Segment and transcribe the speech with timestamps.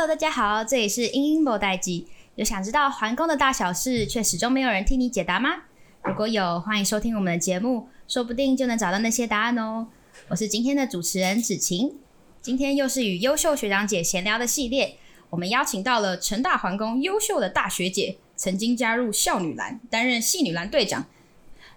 [0.00, 2.06] Hello，大家好，这里是英英无代机。
[2.34, 5.64] 有想知道皇宫的大小事，却始终没有人替你解答吗？
[6.04, 9.88] 如果有，欢迎收听我们的节目，说不定就能找到那些答案哦。
[10.28, 11.98] 我是今天的主持人芷晴，
[12.40, 14.96] 今天又是与优秀学长姐闲聊的系列。
[15.28, 21.04] 我们邀请到了成大皇宫优秀的大学姐，曾经加入校女篮，担任系女篮队长，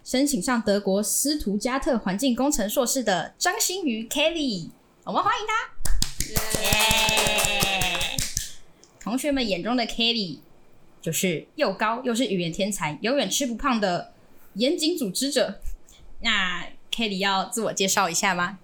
[0.02, 4.70] 申请上德国斯图加特环境工程硕士的张馨予 Kelly，
[5.04, 5.73] 我们欢迎她。
[6.32, 8.18] 耶！
[9.00, 10.40] 同学们眼中的 Kelly。
[11.02, 14.13] 就是又高又是语言天才，永远吃不胖的
[14.54, 15.59] 严谨组织者。
[16.22, 18.59] 那 Kelly 要自我介绍一下吗？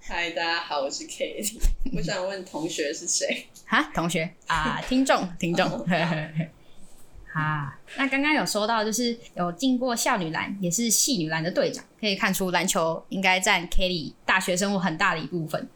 [0.00, 1.54] 嗨，大家好，我是 Kelly。
[1.94, 3.48] 我想问同学是谁？
[3.66, 5.66] 哈，同学啊，听众， 听众。
[7.34, 15.68] 啊，那刚刚有说到，就是有进过校女篮，也是系女篮的队长，可以看出篮球应该占 Kelly 大学生活很大的一部分。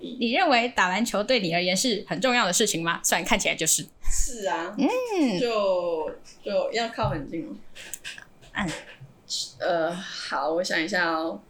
[0.00, 3.00] 你认为打篮球对你而言是很重要的事情吗？
[3.02, 3.84] 虽然看起来就是。
[4.10, 6.10] 是啊，嗯，就
[6.42, 7.56] 就要靠很近哦。
[8.52, 8.70] 嗯，
[9.60, 11.40] 呃，好，我想一下哦。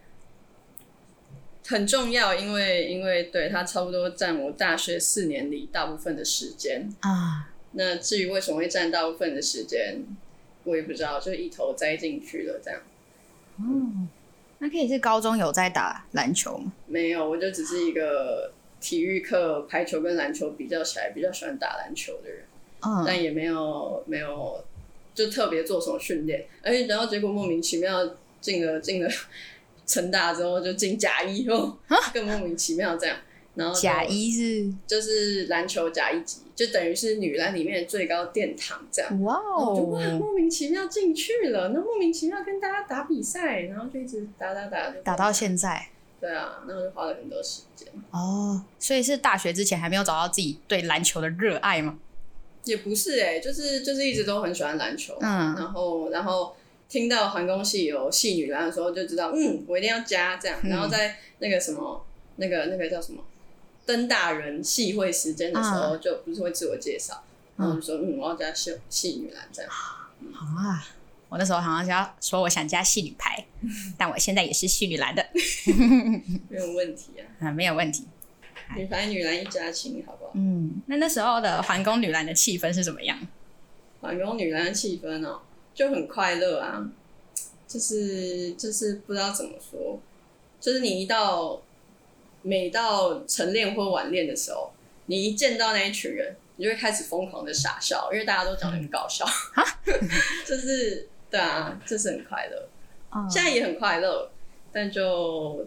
[1.67, 7.51] 很重要，因为因为对它差不多占我大学四年里大部分的时间啊。
[7.73, 10.03] 那至于为什么会占大部分的时间，
[10.65, 12.81] 我也不知道，就一头栽进去了这样。
[13.59, 14.09] 嗯。
[14.59, 16.73] 那可以是高中有在打篮球吗？
[16.87, 22.45] 没有，我就只是一个体育课排球跟篮球比较起来比较喜欢打篮球的人，
[22.81, 24.65] 嗯，但也没有没有
[25.15, 29.11] 就特别做什么训练，而且然后结果莫名其妙进了进了
[29.87, 31.77] 成大之后就进甲一哦，
[32.13, 33.17] 更莫名其妙这样。
[33.59, 39.23] 然后甲一是就是篮球甲一级，就等于是女篮里面的最高殿堂这样。
[39.23, 39.75] 哇哦！
[39.77, 45.89] 就哇，莫名其妙进去了，那莫名其妙跟大家打比赛，然后就一直打打打，打到现在。
[46.21, 47.89] 对啊，那我就花了很多时间。
[48.13, 51.99] 哦，所以是大学之前还没有找到自己对篮球的热爱吗？
[52.65, 55.17] 也不是哎、欸，就是就是一直都很喜欢篮球。
[55.21, 56.55] 嗯，然后然后
[56.89, 60.59] 听到环工系有系女篮的时候，就知道嗯，我一定要加这样。
[60.63, 62.05] 嗯、然后在那个什么
[62.37, 63.25] 那个那个叫什么？
[63.89, 67.25] 登大人戏会时间的时候，就不是会自我介绍，
[67.57, 69.71] 嗯、然后就说嗯，我要加戏戏女篮这样。
[70.21, 70.87] 嗯、好啊，
[71.31, 73.47] 我那时候好像是要说我想加戏女排，
[73.97, 75.27] 但我现在也是戏女篮的，
[76.51, 78.05] 没有问题啊， 啊没有问题。
[78.77, 80.33] 女排女篮一家亲，好不好？
[80.35, 83.19] 嗯，那那时候的皇宫女篮的气氛是怎么样？
[84.03, 85.41] 皇宫女篮的气氛哦，
[85.75, 86.87] 就很快乐啊，
[87.67, 89.99] 就是就是不知道怎么说，
[90.61, 91.63] 就是你一到。
[92.49, 94.73] 每到晨练或晚练的时候，
[95.05, 99.27] 你一见到那一群人，你就会开始疯狂的傻笑，因为大家都长得很搞笑，
[100.47, 102.69] 就是对啊，就是很快乐。
[103.11, 103.31] Oh.
[103.31, 104.31] 现在也很快乐，
[104.73, 105.67] 但就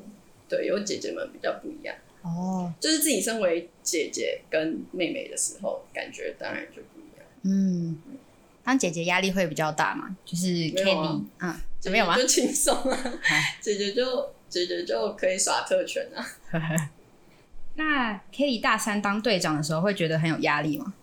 [0.49, 2.73] 对有姐姐们比较不一样哦。
[2.73, 2.81] Oh.
[2.81, 7.25] 就是自己身为姐姐跟妹妹的时候，感觉当然就不一样。
[7.43, 7.99] 嗯，
[8.63, 10.17] 当姐姐压力会比较大嘛？
[10.25, 11.55] 就是 Kelly，嗯，
[11.91, 12.17] 没有吗？
[12.17, 13.15] 就轻松啊，
[13.61, 14.33] 姐姐就。
[14.51, 16.21] 姐姐就可以耍特权啊。
[17.75, 20.93] 那 Kelly 大三当队长的时候，会觉得很有压力吗？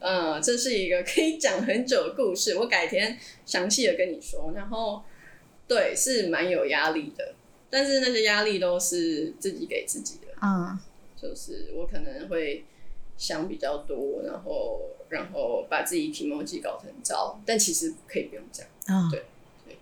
[0.00, 4.52] 嗯，这是一个可以讲很久的故事，我改天详细的跟你说。
[4.56, 5.02] 然后，
[5.66, 7.34] 对，是蛮有压力的，
[7.68, 10.28] 但是那些压力都是自己给自己的。
[10.40, 10.78] 嗯，
[11.20, 12.64] 就是我可能会
[13.18, 14.80] 想比较多，然后
[15.10, 18.70] 然后把自己体毛记搞得很糟，但其实可以不用这样。
[18.86, 19.24] 嗯，对
[19.66, 19.76] 对，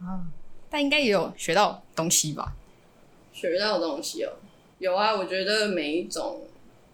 [0.00, 0.30] 嗯。
[0.70, 2.54] 但应该也有学到东西吧？
[3.32, 4.32] 学到东西哦，
[4.78, 5.14] 有啊。
[5.16, 6.42] 我觉得每一种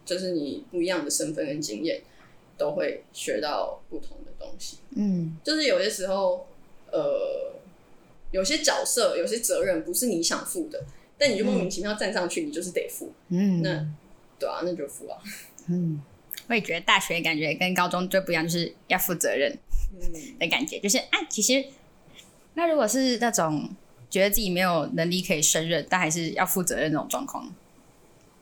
[0.05, 2.01] 就是你不一样的身份跟经验，
[2.57, 4.77] 都会学到不同的东西。
[4.95, 6.47] 嗯，就是有些时候，
[6.91, 7.53] 呃，
[8.31, 10.83] 有些角色、有些责任不是你想负的，
[11.17, 13.11] 但你就莫名其妙站上去，你就是得负。
[13.29, 13.85] 嗯，那
[14.39, 15.17] 对啊，那就负啊。
[15.67, 15.99] 嗯，
[16.47, 19.57] 我也觉得大学感觉跟高中最不一样，就是要负责任
[20.39, 21.65] 的感觉，就是啊，其实。
[22.57, 23.69] 那如果是那种
[24.09, 27.53] 觉得自己没有能力可以胜任，但还是要负责任那种状况，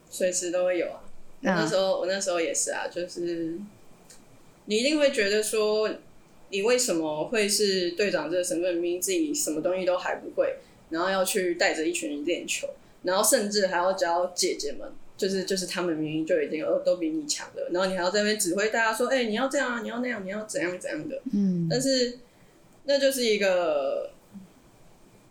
[0.10, 1.02] 随时都会有啊。
[1.42, 3.58] 我那时候，我那时候也是啊，就是
[4.66, 5.90] 你一定会觉得说，
[6.50, 10.58] 你为什么会是队长这个身份，明明自己什么东西都还不会，
[10.92, 12.70] 然后要去带着一群人练球，
[13.02, 14.88] 然后甚至还要教姐姐们，
[15.18, 22.20] 就是就是他们明明就已经呃都比你强了，然后你还要在那边指挥大家说，哎、欸，你要这样啊，你要那样，你要怎样怎样的，嗯，但是。
[22.86, 24.12] 那就是一个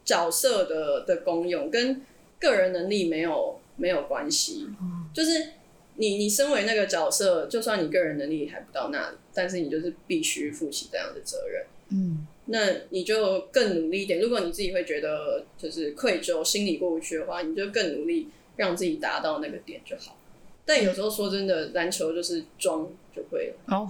[0.05, 2.03] 角色的的功用，跟
[2.41, 4.69] 个人能力没有没有关系。
[5.15, 5.51] 就是
[5.97, 11.65] 你你身为那个角色，就算你个人能力还不到那里，但是你就是必须负起这样的责任。
[11.91, 12.59] 嗯，那
[12.89, 14.19] 你就更努力一点。
[14.19, 20.17] 如果你自己会觉得就是愧疚、心里过不去的话，你就更努力让自己达到那个点就好。
[20.65, 23.77] 但有时候说真的，篮球就是装就会了。
[23.77, 23.87] 哦，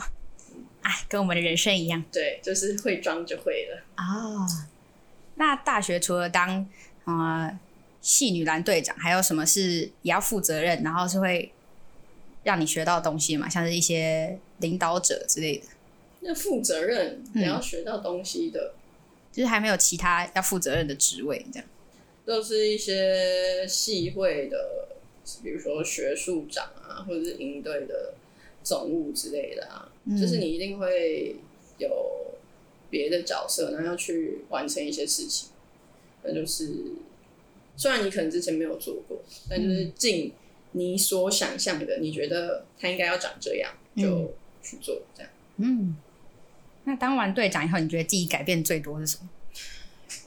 [0.82, 2.02] 哎，跟我们的人生一样。
[2.10, 3.80] 对，就是会装就会了。
[3.98, 4.44] 哦，
[5.42, 6.64] 那大学除了当
[7.04, 7.58] 呃
[8.00, 11.52] 系女篮队长，还有什么是也要负责任，然后是会
[12.44, 13.48] 让你学到东西嘛？
[13.48, 15.64] 像是一些领导者之类的。
[16.20, 18.78] 那负责任，你要学到东西的，嗯，
[19.32, 21.68] 就是还没有其他要负责任的职位，这样。
[22.24, 24.90] 都是一些系会的，
[25.42, 28.14] 比如说学术长啊，或者是营队的
[28.62, 31.34] 总务之类的啊，嗯，就是你一定会
[31.78, 31.90] 有
[32.92, 35.48] 别的角色，然后要去完成一些事情。
[36.22, 36.92] 那就是
[37.76, 40.32] 虽然你可能之前没有做过，但就是尽
[40.72, 45.30] 你所想象的，你觉得他应该要长这样，就去做这样。
[45.56, 45.96] 嗯。
[46.84, 49.28] 那当完队长以后，你觉得自己改变最多是什么？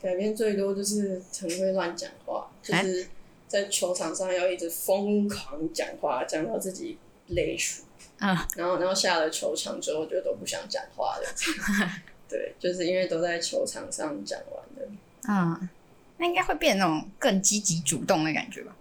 [0.02, 3.08] 改变最多就是很会乱讲话，就是
[3.48, 6.98] 在球场上要一直疯狂讲话，讲到自己
[7.28, 7.84] 累死。
[8.20, 11.28] 嗯，然后然后下了球场之后就都不想讲话了。
[12.30, 14.92] 对，就是因为都在球场上讲完了。
[15.28, 15.70] 嗯，
[16.18, 18.76] 那应该会变那种更积极主动的感觉吧？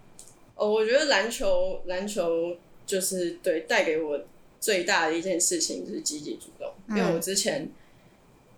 [0.55, 4.19] 哦，我觉得篮球篮球就是对带给我
[4.59, 7.69] 最大的一件事情就是积极主动，因为我之前。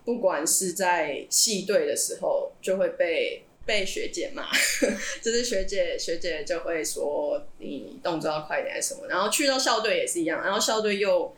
[0.05, 4.47] 不管是在系队的时候，就会被被学姐骂，
[5.21, 11.35] 就是学姐学姐就会说你动作要快点还是什么，然后去到校队也是一样，然后校队又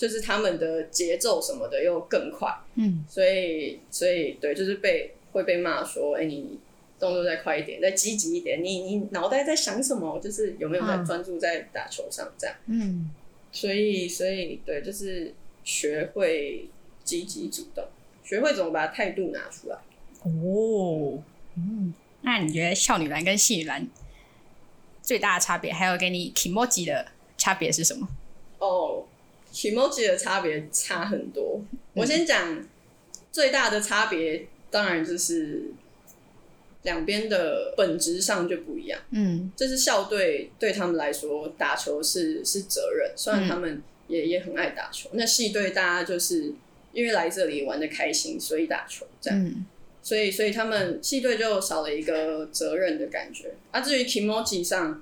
[0.00, 6.58] 就是他们的节奏什么的又更快，嗯，所以所以对，就是被会被骂说，哎、欸，你
[6.98, 10.18] 动作再快一点，再积极一点，你你脑袋在想什么？
[10.18, 13.10] 就是有没有在专注在打球上这样，嗯，
[13.52, 16.70] 所以所以对，就是学会
[17.04, 17.84] 积极主动。
[18.24, 19.76] 学会怎么把态度拿出来
[20.22, 21.22] 哦，
[21.56, 21.92] 嗯，
[22.22, 23.86] 那你觉得少女篮跟系女篮
[25.02, 28.08] 最大的差别，还有给你 kimoji 的差别是什么？
[28.60, 29.04] 哦
[29.60, 31.60] ，kimoji 的差别差很多。
[31.70, 32.66] 嗯、我先讲
[33.30, 35.64] 最大的差别，当然就是
[36.84, 38.98] 两边的本质上就不一样。
[39.10, 45.10] 嗯，这是校队对他们来说打球是是责任，虽然他们也、嗯、也很爱打球。
[45.12, 46.54] 那系队大家就是。
[46.92, 49.64] 因为来这里玩的开心，所以打球这样，嗯、
[50.02, 53.54] 所以所以他们系队就少了一个责任的感觉。
[53.70, 55.00] 啊，至于 kimoji 上，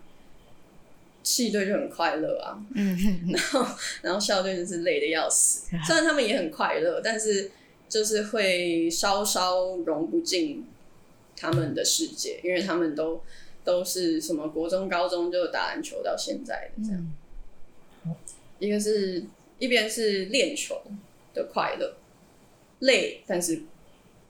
[1.28, 2.96] 系队就很快乐啊，嗯
[3.32, 3.66] 然后
[4.02, 5.68] 然后校队就是累得要死。
[5.86, 7.50] 虽然他们也很快乐，但是
[7.88, 10.64] 就是会稍稍融不进
[11.36, 13.22] 他们的世界，因为他们都
[13.64, 17.12] 都是什么国中、高中就打篮球到现在的这样。
[18.06, 18.14] 嗯、
[18.58, 19.24] 一个是
[19.58, 20.80] 一边是练球。
[21.34, 21.94] 的快乐，
[22.80, 23.62] 累，但是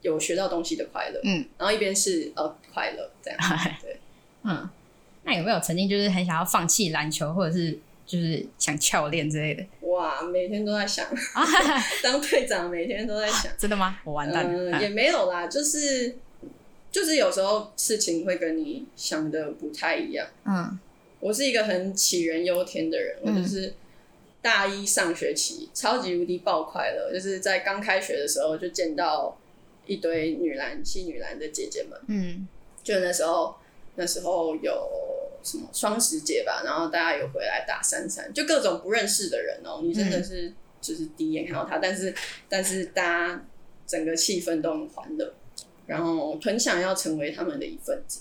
[0.03, 1.21] 有学到东西的快乐。
[1.25, 3.41] 嗯，然后一边是呃快乐这样。
[3.81, 3.99] 对，
[4.43, 4.69] 嗯，
[5.29, 9.63] 那有没有曾经就是很想要放弃篮球，或者是就是想翘练之类的？
[9.83, 11.07] 哇，每天都在想，
[12.03, 13.99] 当队长每天都在想，真的吗？
[14.05, 14.79] 我完蛋了。
[14.79, 16.17] 嗯，也没有啦，就是
[16.91, 20.27] 就是有时候事情会跟你想的不太一样。
[20.47, 20.79] 嗯，
[21.21, 23.75] 我是一个很杞人忧天的人，我就是。
[24.41, 29.37] 大一上学期超级无敌爆快乐，就是在刚开学的时候就见到
[29.85, 32.47] 一堆女篮系女篮的姐姐们，嗯，
[32.85, 33.57] 就那时候
[33.97, 34.89] 那时候有
[35.43, 42.15] 什么双十节吧，然后大家有回来打三三，就各种不认识的人哦、喔，你真的是就是第一眼看到他，但是
[42.49, 43.45] 但是大家
[43.87, 45.35] 整个气氛都很欢乐，
[45.87, 48.21] 然后很想要成为他们的一份子，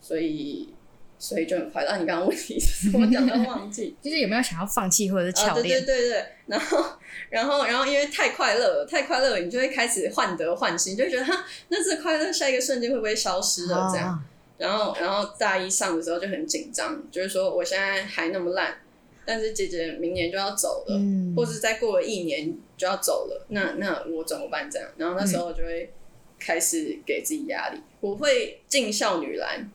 [0.00, 0.72] 所以。
[1.16, 1.90] 所以就很快乐。
[1.90, 2.58] 啊，你刚刚问题？
[2.92, 5.82] 我讲到忘记， 就是有没有想要放弃或者是巧练？
[5.82, 6.26] 对对对对。
[6.46, 6.84] 然后，
[7.30, 13.88] 然后，然后，因为太快乐了，太快乐了，你就会开始患得患失，就觉得哈，那次快乐下一个瞬间会不会消失了？
[13.90, 14.10] 这样。
[14.10, 14.20] 哦、
[14.58, 18.78] 然后，然后大一上的时候就很紧张，就是说我现在还那么烂，
[19.26, 24.70] 但是姐姐明年就要走了，嗯、或是再过了一年就要走了，那那我怎么办？
[24.70, 24.88] 这样。
[24.96, 25.92] 然后那时候就会
[26.38, 27.78] 开始给自己压力。
[27.78, 29.70] 嗯、我会进校女篮。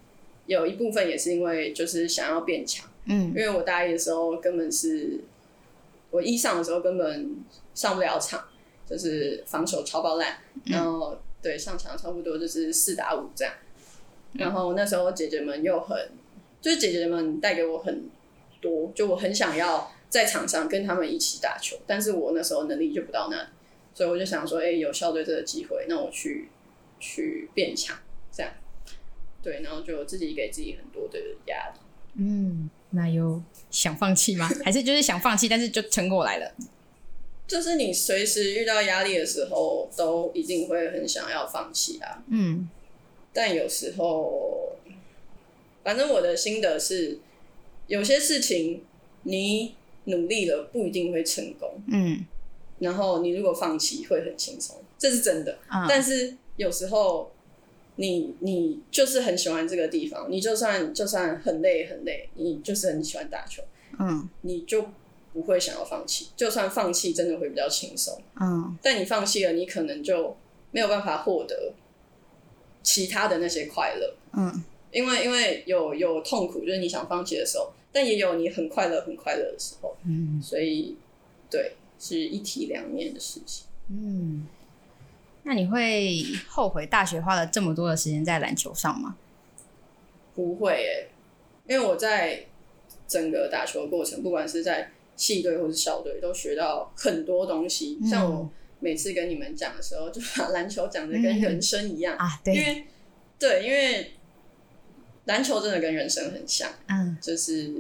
[0.46, 5.20] 有一部分也是因为就是想要变强，嗯，因为我大一的时候根本是，
[6.10, 7.36] 我一上的时候根本
[7.76, 8.44] 上不了场，
[8.90, 13.54] 就是防守超爆烂，然后对上场差不多就是四打五这样，
[14.34, 16.10] 然后那时候姐姐们又很，
[16.62, 18.10] 就是姐姐们带给我很
[18.62, 23.48] 多，就我很想要在场上跟他们一起打球，但是我那时候能力就不到那里，
[23.94, 26.50] 所以我就想说，哎、欸，有校队这个机会，那我去
[27.00, 27.98] 去变强
[28.32, 28.52] 这样。
[29.42, 31.80] 对，然后就自己给自己很多的压力。
[32.16, 34.50] 嗯，那有想放弃吗？
[34.66, 36.52] 还是就是想放弃，但是就撑过来了？
[37.48, 42.22] 就是你随时遇到压力的时候，都一定会很想要放弃啊。
[42.28, 42.70] 嗯，
[43.34, 44.76] 但有时候，
[45.84, 47.20] 反正我的心得是，
[47.88, 48.84] 有些事情
[49.24, 52.26] 你努力了不一定会成功，嗯，
[52.80, 55.60] 然后你如果放弃会很轻松，这是真的。
[55.72, 57.32] 嗯、但是有时候
[57.96, 63.62] 你你就是很喜欢这个地方，你就算就算很累很累，你就是很喜欢打球，
[64.00, 64.86] 嗯，你就
[65.34, 66.30] 不会想要放弃。
[66.36, 70.36] 就算放弃，真的会比较轻松，嗯，但你放弃了，你可能就
[70.72, 71.74] 没有办法获得
[72.84, 77.72] 其他的那些快乐，嗯，因为因为有有痛苦，就是你想放弃的时候。
[77.92, 80.96] 但也有你很快乐、很快乐的时候，嗯，所以
[81.50, 83.66] 对，是一体两面的事情。
[83.90, 84.46] 嗯，
[85.42, 89.18] 那你会后悔大学花了这么多的时间在篮球上吗？
[90.36, 91.10] 不会诶、欸，
[91.68, 92.46] 因为我在
[93.08, 97.98] 整个打球的过程，不管是在系队或是校队，都学到很多东西。
[98.04, 98.48] 嗯、像我
[98.80, 102.86] 每次跟你们讲的时候，就把篮球讲的跟人生一样、嗯、啊，对，因为
[103.38, 104.12] 对，因为。
[105.26, 107.72] 篮球真的跟人生很像，嗯，就是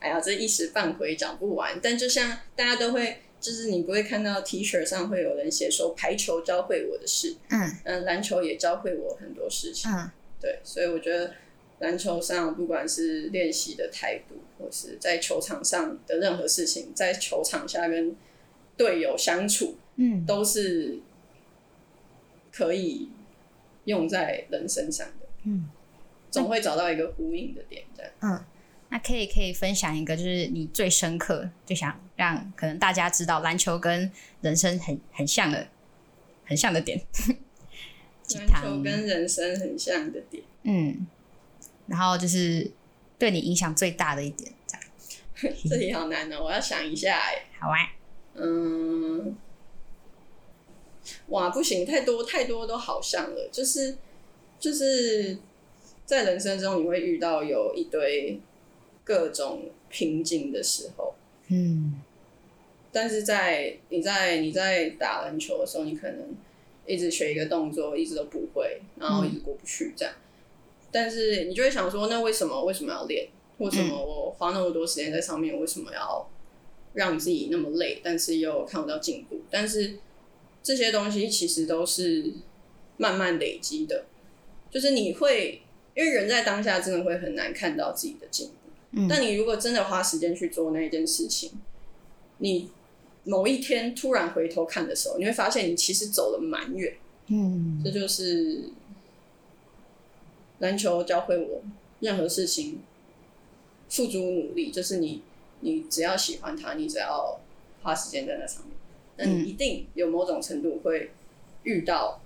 [0.00, 1.78] 哎呀，这一时半会讲不完。
[1.82, 7.70] 但就像大家都会，就是你不会看到 T 恤上会有人写说排球教会我的事，嗯。
[7.84, 11.34] 嗯，篮球也教会我很多事情，嗯，对，所以我觉得
[11.80, 18.16] 篮球上不管是练习的态度，或是在球场上的任何事情，在球场下跟
[18.78, 20.98] 队友相处，嗯，都是
[22.52, 23.10] 可以
[23.84, 25.68] 用在人身上的，嗯。
[26.30, 28.10] 总会找到一个呼应的点，这样。
[28.22, 28.44] 嗯，
[28.88, 34.10] 那可以可以分享一个，就是你最深刻，就想让可能大家知道篮球跟
[34.40, 35.68] 人生很很像的，
[36.44, 37.00] 很像的点。
[38.34, 40.42] 篮球跟人生很像的点。
[40.64, 41.06] 嗯，
[41.86, 42.68] 然后就是
[43.16, 44.76] 对你影响最大的一点，这
[45.46, 45.56] 样。
[45.70, 47.44] 这里好难哦，我要想一下哎。
[47.60, 47.76] 好啊。
[48.34, 49.36] 嗯。
[51.28, 53.96] 哇，不行，太多太多都好像了，就是
[54.58, 55.38] 就是。
[56.06, 58.38] 在人生中，你会遇到有一堆
[59.04, 61.14] 各种瓶颈的时候，
[61.48, 61.94] 嗯，
[62.92, 66.36] 但是在你在你在打篮球的时候，你可能
[66.84, 70.12] 一直学一个动作，一直都不会，然后一直过不去这样。
[70.14, 70.20] 嗯、
[70.92, 73.26] 但是你就会想说，那为什么为什么要练？
[73.56, 75.58] 为什么我花那么多时间在上面？
[75.58, 76.28] 为什么要
[76.92, 78.02] 让自己那么累？
[78.04, 79.40] 但是又看不到进步？
[79.50, 79.96] 但是
[80.64, 82.32] 这些东西其实都是
[82.96, 84.06] 慢慢累积的，
[84.72, 85.60] 就是你会。
[85.96, 88.54] 因为人在当下真的会很难看到自己的进步，
[88.98, 91.52] 嗯，但你如果真的花时间去做那一件事情，
[92.38, 92.68] 你
[93.22, 96.96] 某一天突然回头看的时候，你会发现你其实走了蛮远，
[97.28, 98.70] 嗯，这就是
[100.58, 101.62] 篮球教会我，
[102.00, 102.80] 任何事情
[103.88, 105.22] 付诸努力，就是你
[105.60, 107.38] 你只要喜欢它，你只要
[107.84, 108.72] 花时间在那上面，
[109.16, 111.10] 那你一定有某种程度会
[111.62, 112.20] 遇到，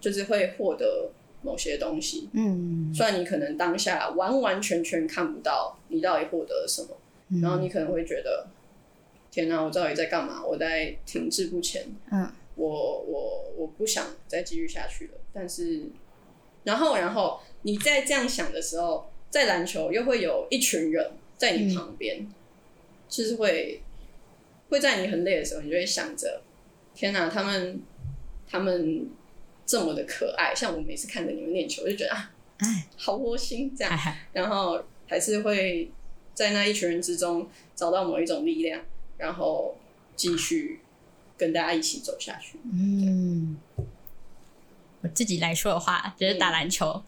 [0.00, 1.10] 就是会获得。
[1.42, 6.88] 某些东西，嗯，虽然你可能当下完完全全看不到你到底获得了什么，
[7.28, 8.48] 嗯，然后你可能会觉得，
[9.30, 10.44] 天哪，我到底在干嘛？
[10.44, 15.12] 我在停滞不前，嗯，我我我不想再继续下去了。
[15.32, 15.84] 但是，
[16.64, 22.34] 然后然后你在这样想的时候，在篮球又会有一群人在你旁边，嗯，
[23.08, 23.82] 就是会
[24.68, 26.42] 会在你很累的时候，你就会想着，
[26.94, 27.80] 天哪，他们
[28.48, 29.08] 他们。
[29.68, 33.98] 这么的可爱，像我每次看着你们练球，我就觉得啊，哎，好窝心这样，
[34.32, 35.90] 然后还是会
[36.34, 38.80] 在那一群人之中找到某一种力量，
[39.18, 39.76] 然后
[40.14, 40.78] 继续
[41.36, 42.60] 跟大家一起走下去。
[42.72, 43.56] 嗯，
[45.00, 47.02] 我自己来说的话，就是打篮球，嗯，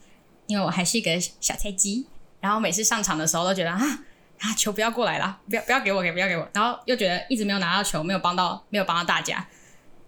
[0.47, 2.07] 因为我还是一个小菜鸡，
[2.41, 4.03] 然后每次上场的时候都觉得啊
[4.39, 9.45] 啊，球不要过来啦，不要不要给我给不要给我，然后又觉得一直没有拿到球，没有帮到没有帮到大家。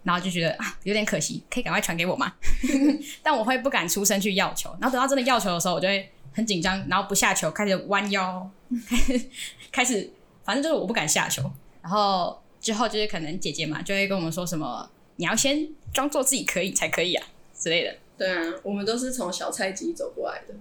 [0.04, 2.34] 然后就觉得啊，有点可惜，可以赶快传给我吗？
[3.22, 4.68] 但我会不敢出声去要球。
[4.80, 8.50] 然后等到真的要球的时候，我就会很紧张，然后不下球，开始弯腰，
[8.88, 9.30] 开始
[9.70, 10.12] 开始，
[10.42, 11.48] 反正就是我不敢下球。
[11.80, 17.24] 然后之后就是可能姐姐嘛，就会跟我们说什么，你要先装作自己可以才可以啊
[17.56, 17.94] 之类的。
[18.18, 20.54] 对啊，我们都是从小菜鸡走过来的，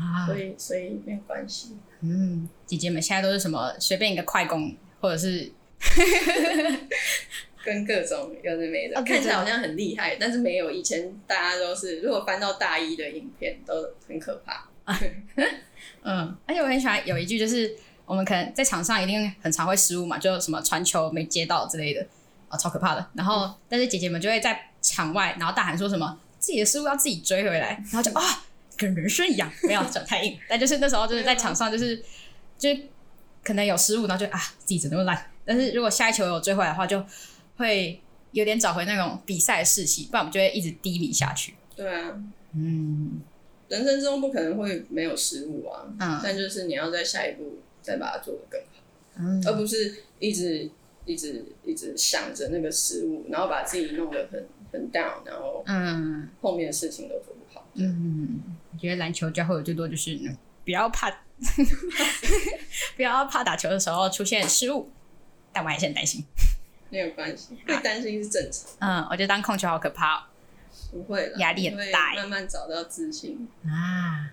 [0.00, 1.76] 啊，所以所以没有关系。
[2.00, 5.52] 嗯，姐姐们现在都是什么随便一个快攻，或者是。
[7.64, 10.70] 跟各种有的没的看起来好像很厉害，但是没有。
[10.70, 14.68] 以前大家都是，如果翻到大一的影片，都很可怕。
[16.02, 17.74] 嗯，而且我很喜欢有一句，就是
[18.04, 22.06] 我们可能在场上一定很常会失误嘛，就什么传球没接到之类的，
[22.50, 23.06] 啊，超可怕的。
[23.14, 28.43] 然后，但是姐姐们就会在场外，然后大喊说什么自己的失误要自己追回来，然后就啊，
[28.76, 30.38] 跟人生一样，没有讲太硬。
[30.48, 32.02] 但就是那时候就是在场上，就是
[32.58, 32.70] 就
[33.42, 35.30] 可能有失误，然后就啊，自己怎么那么烂。
[35.44, 37.04] 但是如果下一球有追回来的话，就
[37.56, 38.00] 会
[38.32, 41.54] 有点找回那种比赛的士气，不然我们就会一直低迷下去。
[41.76, 42.18] 对啊，
[42.54, 43.20] 嗯，
[43.68, 48.82] 人生中不可能会没有失误啊，嗯，但就是你要在下一步再把它做得更好。
[49.16, 50.68] 嗯，而不是一直
[51.04, 57.68] 一直一直想着那个失误，然后把自己弄得很很 down，然后嗯，后面的事情都做不好。
[57.74, 58.40] 嗯，
[58.74, 60.18] 我觉得篮球教会我最多就是
[60.64, 61.10] 不要怕
[62.96, 64.90] 不要怕打球的时候出现失误，
[65.52, 66.24] 但我还是很担心。
[66.90, 68.70] 没有关系，会担心是正常。
[68.80, 70.22] 嗯，我觉得当控球好可怕哦。
[70.92, 72.14] 不会了，压力很大。
[72.14, 74.30] 慢慢找到自信啊。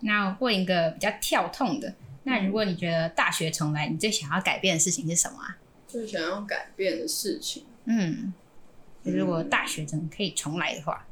[0.00, 5.56] 那问一个比较跳痛的，那如果你觉得大学重来，你最想要改变的事情是什么啊？
[5.88, 8.32] 最想要改变的事情，嗯，
[9.02, 11.06] 如果大学真的可以重来的话，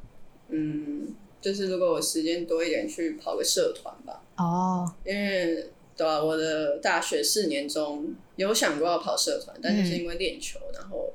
[0.48, 1.14] 嗯，
[1.44, 4.22] 就是如果我时间多一点，去跑个社团吧。
[4.38, 11.12] 哦，因为对啊，我的大学四年中有想过要跑社团，但是是因为练球，嗯、然后。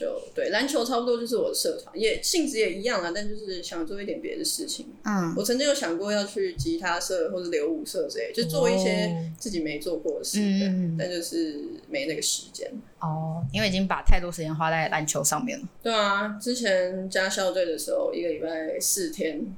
[0.00, 4.86] 就对，篮球差不多就是我的社团，也性质也一样啊，但就是想做一点别的事情。
[5.04, 12.72] 嗯，我曾经有想过要去吉他社或者流舞社之类，就做一些自己没做过的事，嗯，但就是没那个时间。
[13.00, 15.68] 哦，因为已经把太多时间花在篮球上面了。
[15.82, 19.54] 对啊，之前加校队的时候，一个礼拜四天，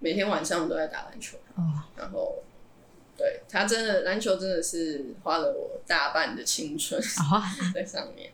[0.00, 1.38] 每天晚上都在打篮球。
[1.54, 2.42] 哦，然后，
[3.16, 7.00] 对，他真的篮球真的是花了我大半的青春
[7.72, 8.30] 在上面。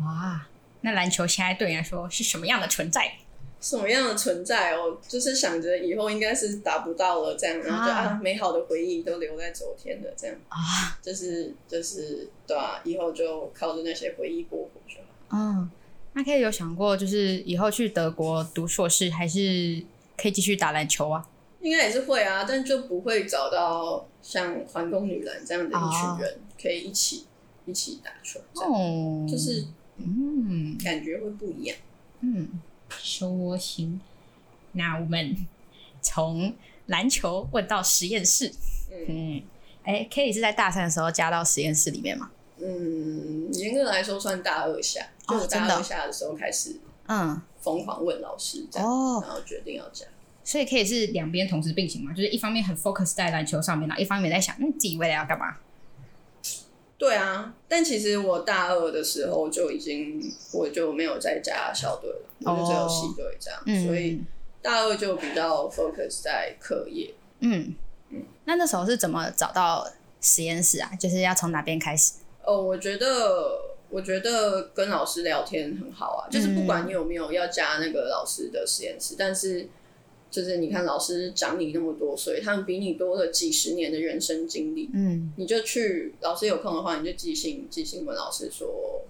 [0.00, 0.46] 哇。
[0.82, 3.12] 那篮球现在对你来说是什么样的存在？
[3.60, 4.98] 什么样的存在哦？
[5.06, 14.96] 就是想着以后应该是达不到了，这样，然后就啊，美好的回忆都留在昨天的这样啊，就是就是对啊，以后就靠着那些回忆过活就
[15.28, 15.38] 好。
[15.38, 15.70] 嗯，
[16.14, 19.80] 那可以有想过，就是以后去德国读硕士，还是
[20.16, 21.24] 可以继续打篮球啊？
[21.60, 27.26] 应该也是会啊，但就不会找到像环工女篮这样的一群人可以一起
[27.66, 29.66] 一起打球，哦，就是。
[29.96, 31.76] 嗯，感觉会不一样。
[32.20, 32.48] 嗯，
[32.90, 34.00] 说行。
[34.72, 35.36] 那我们
[36.00, 36.54] 从
[36.86, 38.52] 篮球问到实验室。
[39.08, 39.42] 嗯，
[39.84, 42.30] 哎，Kelly 是在大三的时候加到实验室里面吗？
[42.58, 46.78] 嗯，严格来说算大二下，哦、就大二下的时候开始，
[47.08, 50.06] 嗯，疯狂问老师这样，哦，然后决定要加。
[50.44, 52.12] 所以可以是两边同时并行嘛？
[52.12, 55.56] 就是一方面很 focus 在篮球上面，然后一方面在想，嗯，自己未来要干嘛？
[56.98, 64.22] 对啊，但其实我大二的时候就已经，我就没有再加校队了，我就只有系队这样，嗯、所以
[64.62, 67.12] 大二就比较 focus 在课业。
[67.40, 67.74] 嗯
[68.10, 69.84] 嗯，那那时候是怎么找到
[70.20, 70.90] 实验室啊？
[70.94, 72.12] 就是要从哪边开始？
[72.44, 73.58] 哦，我觉得，
[73.90, 79.68] 我觉得跟老师聊天很好啊，就是不管你有没有要加那个老师的实验室，嗯、但是。
[80.32, 84.88] 就是你看，老师长你那么多岁，他们比你多了几十年的人生经历。
[84.94, 89.04] 嗯，你就去，老师有空的话，你就寄信寄信问老师说，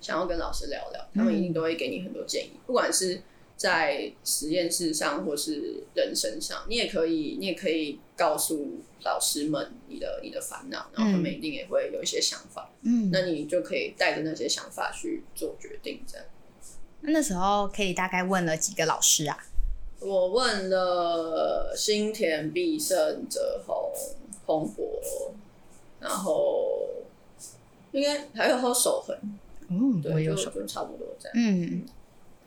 [0.00, 2.52] 想要跟老师聊聊，他们一定都会给你很多建议。
[2.54, 3.20] 嗯、不管是
[3.56, 12.70] 在实验室上，或是人身上，你也可以，你也可以告诉老师们你的你的烦恼，然后他们一定也会有一些想法。
[12.82, 16.24] 嗯，那你就可以带着那些想法去做决定，这样。
[17.00, 19.36] 那那时候可以大概问了几个老师啊？
[20.00, 23.90] 我问了新田、必胜、泽宏、
[24.46, 24.86] 洪博，
[25.98, 26.88] 然后
[27.90, 29.16] 应该还有还有守恒，
[29.68, 31.32] 嗯，对，有守恒差不多这样。
[31.36, 31.84] 嗯，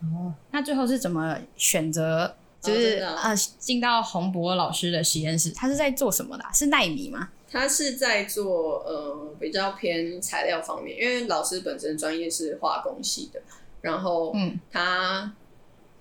[0.02, 2.34] 哦，那最后是怎么选择？
[2.62, 6.52] 就是啊，进、啊、到洪博老师的实验室，他是在做什么的、啊？
[6.54, 7.30] 是奈米吗？
[7.50, 13.42] 他是在做呃比较偏材料方面，因为老师本身专业是化工系的，
[13.82, 15.34] 然后嗯，他。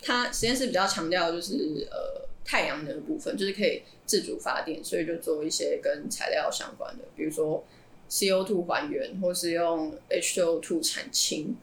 [0.02, 7.64] 它实验室比较强调就是呃太阳能的部分，就是可以自主发电，所以就做一些跟材料相关的，比如说
[8.10, 11.56] CO2 还原，或是用 H2O2 产氢，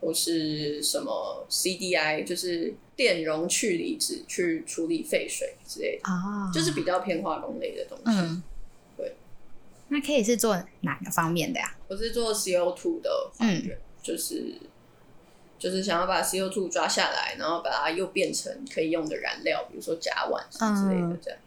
[0.00, 8.18] 或是什么 CDI，就是电容去离子去处理废水之类的啊，就是比较偏化工类的东西。
[8.18, 8.42] 嗯，
[8.96, 9.14] 对。
[9.88, 11.76] 那可以是做哪个方面的呀？
[11.88, 14.54] 我是做 CO2 的还原，嗯、就是。
[15.60, 21.38] 就是想要把 CO2 抓下来，然后把它又变成可以用的燃料，比如说甲烷之类的，这样。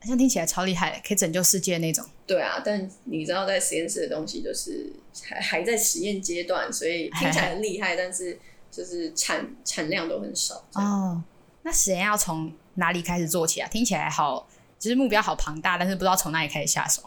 [0.00, 2.04] 好像听起来超厉害，可以拯救世界那种。
[2.26, 4.90] 对啊，但你知道，在实验室的东西就是
[5.22, 8.36] 还还在实验阶段，所以听起来很厉害，但是
[8.72, 10.64] 就是产产量都很少。
[10.72, 11.22] 哦，
[11.62, 13.68] 那实验要从哪里开始做起啊？
[13.68, 17.02] 听起来好，就是目标好庞大，但是不知道从哪里开始下手。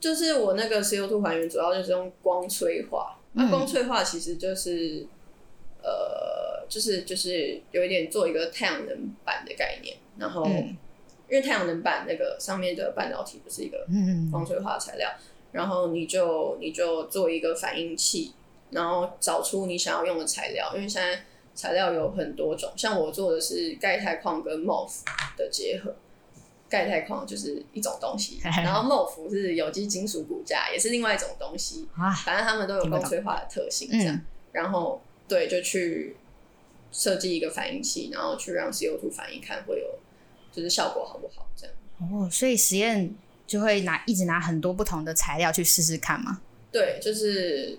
[0.00, 3.18] 就是我那个 CO2 还原，主要就是用光催化。
[3.34, 5.06] 那光催化其实就是。
[5.84, 10.74] 呃，就是就是有一点做一个太阳能板的概念，然后、嗯、
[11.28, 13.86] 因为太阳能板那个上面的半导体不是一个
[14.30, 15.20] 光催化材料，嗯、
[15.52, 18.32] 然后你就你就做一个反应器，
[18.70, 21.22] 然后找出你想要用的材料，因为现在
[21.54, 25.02] 材料有很多种，像我做的是钙钛矿跟 MOF
[25.36, 25.94] 的结合，
[26.68, 31.86] 钙钛矿就是一种东西， 然后鉬氟是有机金属骨架，也是另外一种东西。
[32.24, 34.20] 反正它们都有共催化的特性，这样。
[34.50, 36.16] 然后对，就去
[36.92, 39.98] 设计一个反应器，然后去让 CO2 反应，看会有
[40.52, 41.74] 就是效果好不好，这样。
[41.98, 43.14] 哦，所以实验
[43.46, 46.40] 就会拿一直拿很多不同的材料去试试看吗？
[46.72, 47.78] 对，就是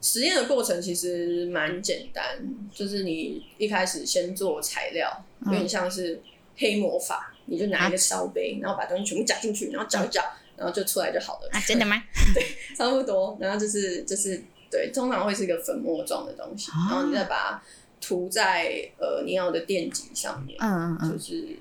[0.00, 2.38] 实验的过程其实蛮简单，
[2.72, 6.20] 就是你一开始先做材料，有点像是
[6.56, 7.32] 黑魔法。
[7.48, 10.20] 你就拿一个烧杯，啊、然后把东西全部加进去，然后搅一搅，
[10.56, 11.48] 然后就出来就好了。
[11.52, 12.02] 啊，真的吗？
[12.34, 12.44] 对，
[12.76, 13.38] 差不多。
[13.40, 17.62] 然后就是就是对，通常会是一个粉末状的东西，啊、然后你再把它
[18.00, 20.56] 涂在呃你要的电极上面。
[20.60, 21.12] 嗯嗯嗯。
[21.12, 21.56] 就是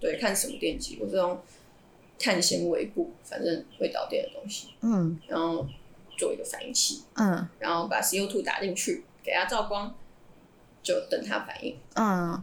[0.00, 1.40] 对，看什么电极，我是用
[2.18, 4.68] 碳纤维布，反正会导电的东西。
[4.80, 5.18] 嗯。
[5.28, 5.66] 然后
[6.16, 7.02] 做一个反应器。
[7.14, 7.48] 嗯。
[7.58, 9.94] 然后把 CO2 打进去，给它照光，
[10.82, 11.76] 就等它反应。
[11.94, 12.42] 嗯。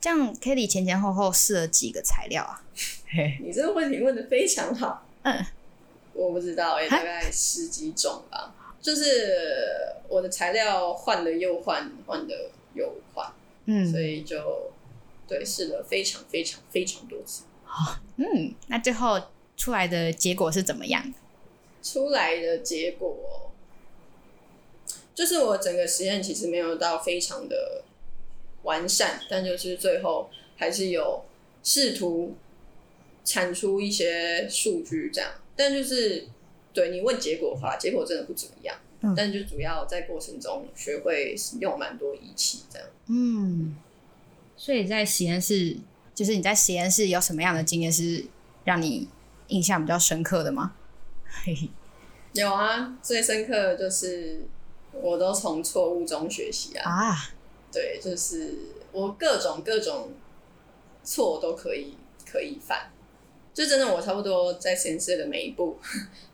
[0.00, 2.62] 这样，Kelly 前前后后试了几个材料啊？
[3.42, 5.04] 你这个问题问的非常好。
[5.22, 5.44] 嗯，
[6.12, 8.54] 我不知道，也大概十几种吧。
[8.80, 13.32] 就是我的材料换了又换，换了又换。
[13.66, 14.70] 嗯，所以就
[15.26, 17.44] 对试了非常非常非常多次。
[18.16, 19.20] 嗯，那最后
[19.56, 21.12] 出来的结果是怎么样？
[21.82, 23.50] 出来的结果
[25.14, 27.84] 就是我整个实验其实没有到非常的。
[28.64, 31.24] 完善，但就是最后还是有
[31.62, 32.34] 试图
[33.24, 36.26] 产出一些数据这样，但就是
[36.72, 38.76] 对你问结果的话，结果真的不怎么样。
[39.00, 42.88] 嗯，但就主要在过程中学会用蛮多仪器这样。
[43.06, 43.76] 嗯，
[44.56, 45.76] 所以在实验室，
[46.14, 48.24] 就是你在实验室有什么样的经验是
[48.64, 49.08] 让你
[49.48, 50.74] 印象比较深刻的吗？
[51.44, 51.68] 嘿嘿，
[52.32, 54.46] 有啊，最深刻的就是
[54.92, 56.90] 我都从错误中学习啊。
[56.90, 57.16] 啊。
[57.70, 58.54] 对，就是
[58.92, 60.12] 我各种各种
[61.04, 61.94] 错都可以
[62.26, 62.90] 可以犯，
[63.58, 65.76] 就真的我差不多在实验室的每一步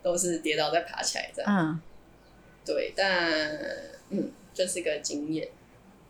[0.03, 1.51] 都是跌倒再爬起来这样。
[1.51, 1.81] 嗯，
[2.67, 3.41] 对，但
[4.11, 5.49] 嗯，就是一个经验。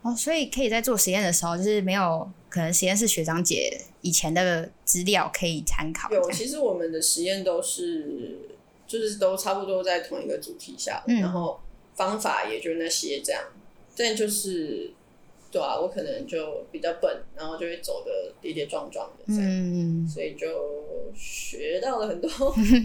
[0.03, 6.11] 哦，所以可以在做实验的时候，就是没有可能实验室学长姐以前的资料可以参考。
[6.11, 8.37] 有，其实我们的实验都是
[8.89, 11.61] 就是都差不多在同一个主题下，嗯，然后
[11.95, 13.41] 方法也就那些这样，
[13.97, 14.91] 但就是。
[15.55, 22.29] 对啊，我可能就比较笨，然后就会走的跌跌撞撞的，嗯，所以就学到了很多。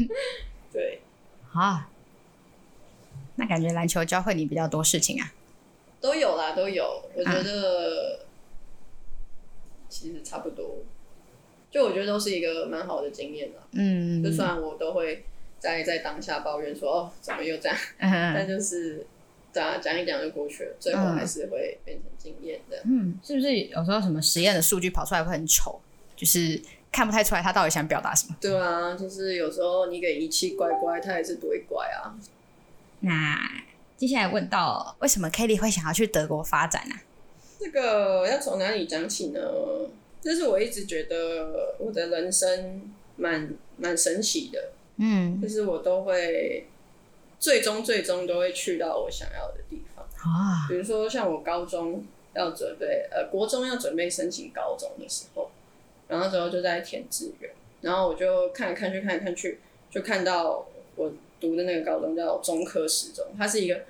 [0.72, 1.00] 对，
[1.52, 1.90] 啊，
[3.38, 5.34] 那感觉篮球教会你比较多事情啊？
[6.00, 7.04] 都有啦，都有。
[7.16, 8.20] 我觉得
[9.90, 10.84] 其实差不多，
[11.72, 13.64] 就我觉得都是一个蛮好的经验啦。
[13.72, 15.26] 嗯，就算我都会
[15.58, 17.76] 在在当下抱怨说哦，怎么又这样？
[17.98, 19.08] 嗯、但就是。
[19.52, 22.82] 对啊，讲一讲就过去了，最后还是会变成经验的。
[22.86, 25.80] 嗯，是不是有时候什么实验的数据跑出来会很丑，
[26.16, 28.36] 就是看不太出来他到底想表达什么？
[28.40, 32.14] 对啊，就是有时候你给仪器乖乖，他也是不会乖啊。
[33.00, 33.40] 那
[33.98, 36.96] 接下来问到，为什么 Kelly 会想要去德国发展呢？
[37.60, 39.42] 这个要从哪里讲起呢？
[40.22, 46.68] 就是我一直觉得我的人生蛮蛮神奇的，嗯，就是我都会。
[47.40, 55.50] 最终最终都会去到我想要的地方啊，比如说像我高中要准备，呃，国中要准备申请高中的时候，
[56.10, 57.50] 然后之后就在填志愿，
[57.80, 63.84] 然后我就看来看去看来看去，就看到我读的那个高中叫中科十中，它是一个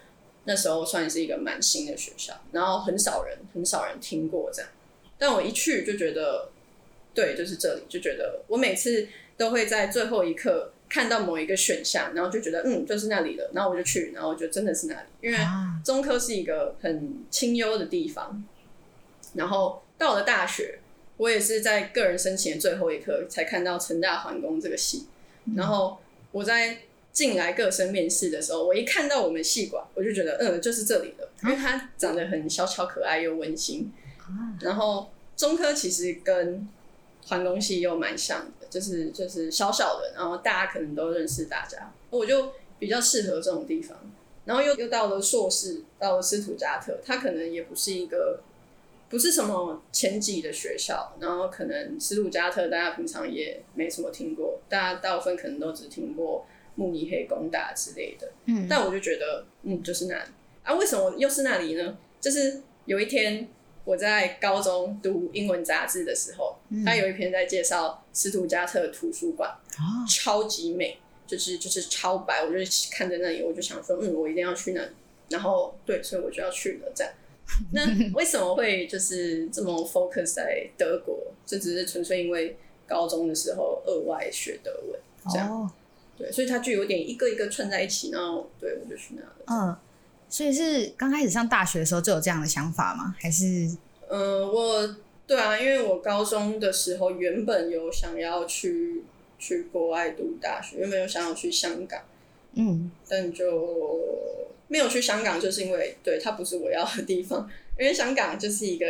[0.43, 4.69] 那时候算是一个蛮新的学校，然后很少人很少人听过这样，
[5.17, 6.49] 但我一去就觉得，
[7.15, 10.71] 对，就是这里，就觉得我每次都会在最后一刻。
[10.89, 15.38] 看到某一个选项，然后就觉得嗯，就是那里了，然后我就去，然后我觉得真的是那里，因为
[15.86, 18.43] 中科是一个很清幽的地方。
[19.36, 20.80] 然后到了大学，
[21.17, 25.06] 我也是在个人申请的最后一刻才看到成大环工这个系。
[25.56, 25.99] 然后
[26.32, 26.80] 我在
[27.12, 33.91] 进来各生面试的时候，我一看到我们系馆，我就觉得嗯，就是这里了，因为它长得很小巧可爱又温馨。
[34.62, 36.67] 然后中科其实跟
[37.28, 38.59] 环工系又蛮像的。
[38.69, 43.97] 就是就是小小的，然后大家可能都认识大家，我就比较适合这种地方。
[44.45, 48.41] 然后又又到了硕士，到了斯图加特，它可能也不是一个
[49.10, 58.32] 不是什么前几的学校，然后可能斯图加特大家平常也没什么听过，大家大部分可能都只听过慕尼黑工大之类的。
[58.45, 60.29] 嗯，但我就觉得，嗯，就是那里
[60.63, 61.97] 啊，为什么又是那里呢？
[62.19, 63.47] 就是有一天。
[63.89, 72.45] 我在高中读英文杂志的时候，嗯、他有一篇在介绍斯图加特图书馆，哦、超级美，就是就是超白。
[72.45, 72.60] 我就
[72.91, 74.91] 看在那里，我就想说，嗯，我一定要去那里。
[75.30, 76.91] 然后对，所以我就要去了。
[76.93, 77.12] 这样，
[77.71, 81.19] 那 为什么会就是这么 focus 在德国？
[81.43, 84.99] 这只是纯粹因为高中的时候额外学德文，
[85.32, 85.52] 这样。
[85.52, 85.71] 哦、
[86.15, 89.36] 对，所以它就有点一个一个串在一起，然后对我就去那了。
[89.47, 89.75] 嗯，
[90.29, 93.15] 所以是刚开始上大学的时候就有这样的想法吗？
[93.19, 93.45] 还是？
[94.07, 94.95] 嗯、呃，我
[95.27, 99.03] 对啊，因为我高中的时候原本有想要去
[99.37, 102.01] 去国外读大学，原本有想要去香港，
[102.53, 103.99] 嗯，但就
[104.67, 108.85] 没有去香港，就是因为对它不是我要的地方，因为香港就是一个。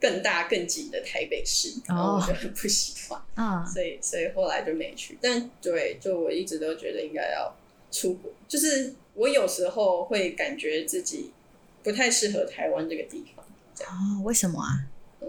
[0.00, 5.16] 更大更紧的台北市，然后我就很不喜欢，啊、oh.，所以所以后来就没去。
[5.18, 7.56] 但对，就我一直都觉得应该要
[7.90, 8.30] 出国。
[8.46, 11.32] 就是我有时候会感觉自己
[11.82, 13.44] 不太适合台湾这个地方。
[13.74, 14.86] 这样哦，oh, 为什么啊？
[15.20, 15.28] 呃，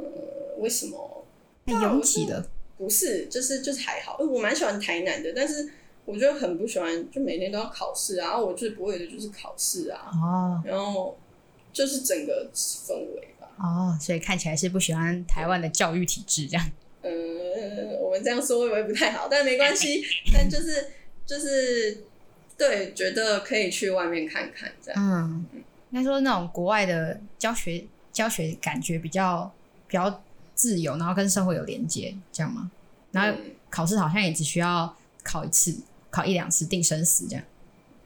[0.59, 1.25] 为什么？
[1.65, 2.47] 太拥挤了？
[2.77, 4.17] 不是，就是就是还好。
[4.19, 5.67] 我蛮喜欢台南的，但是
[6.05, 8.27] 我就很不喜欢，就每天都要考试啊。
[8.27, 10.11] 然后我最不会的就是考试啊。
[10.13, 11.17] 哦、oh.，然后
[11.73, 13.49] 就是整个氛围吧。
[13.57, 16.71] 哦，所以看起来是不喜欢台湾的教育体制这样。
[17.01, 19.27] 嗯，我们这样说会不会不太好？
[19.27, 20.87] 但没关系，但就是
[21.25, 22.03] 就是
[22.57, 25.01] 对，觉得可以去外面看看这样。
[25.01, 25.45] 嗯，
[25.91, 29.51] 应该说那种国外的教学教学感觉比较
[29.87, 32.71] 比较自由，然后跟社会有连接，这样吗？
[33.11, 33.37] 然后
[33.69, 35.75] 考试好像也只需要考一次，
[36.09, 37.43] 考一两次定生死这样。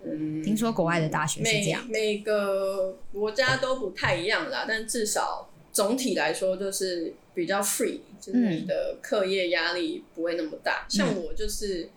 [0.04, 10.86] 嗯，听说国外的大学是这样，每每个国家都不太一样啦，但至少总体来说就是比较 free，就是你的课业压力不会那么大。
[10.88, 10.90] 嗯。
[10.90, 11.90] 像我就是，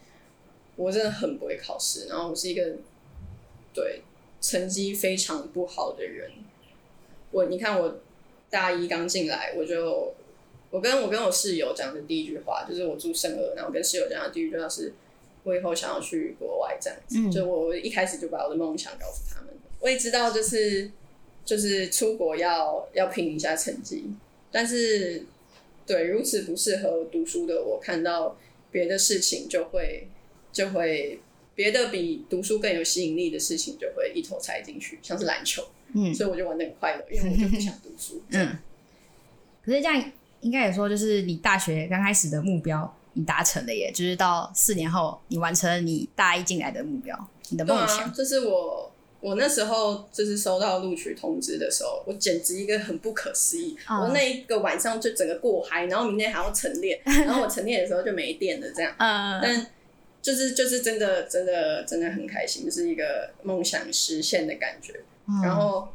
[0.76, 2.76] 我真的很不会考试，然后我是一个
[3.74, 4.02] 对
[4.40, 6.30] 成绩非常不好的人。
[7.30, 8.00] 我你看我
[8.50, 10.12] 大一刚进来，我就
[10.70, 14.92] 我跟我跟我室友讲的第一句话就是我住圣二，然后我跟室友讲的第一句话是。
[15.44, 19.50] 我以后想要去国外这样子，嗯、就我一开始就把我的梦想告诉他们。
[19.80, 20.88] 我也知道，就是
[21.44, 24.04] 就是出国要要拼一下成绩，
[24.52, 25.24] 但是
[25.84, 28.38] 对如此不适合读书的我，看到
[28.70, 30.06] 别的事情就会
[30.52, 31.20] 就会
[31.54, 38.22] 别的比读书更有吸引力的事情就会一头栽进去，像是篮球，嗯，所以我就玩的很快乐，因为我就不想读书。
[38.30, 38.58] 嗯，
[39.64, 42.96] 可是这样应该也说，就是你大学刚开始的目标。
[43.14, 47.14] 你达成了耶，就是到四年后，你完成了你大一进来的目标，
[47.50, 48.10] 你的梦想。
[48.10, 53.76] 这、啊、是我我那时候就是收到录取通知的时候，我简直一个很不可思议。
[53.86, 54.04] Uh.
[54.04, 58.94] 我那一个晚上就整个过嗨，然后明天还要晨练， 然后我晨练的时候就没电了，这样。
[58.96, 59.40] 嗯、uh.。
[59.42, 59.66] 但
[60.22, 64.94] 就是就是真的真的真的很开心，就是一个梦想实现的感觉。
[65.28, 65.42] Uh.
[65.44, 65.88] 然后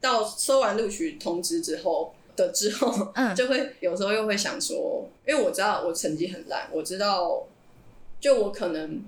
[0.00, 2.14] 到收完录取通知之后。
[2.38, 7.44] 的之后，嗯， 就会有时候又会想说，因为我知道我成绩很烂，我知道，
[8.20, 9.02] 就我可能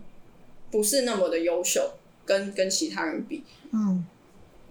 [0.68, 1.92] 不是那么的优秀，
[2.26, 4.04] 跟跟其他人比，嗯，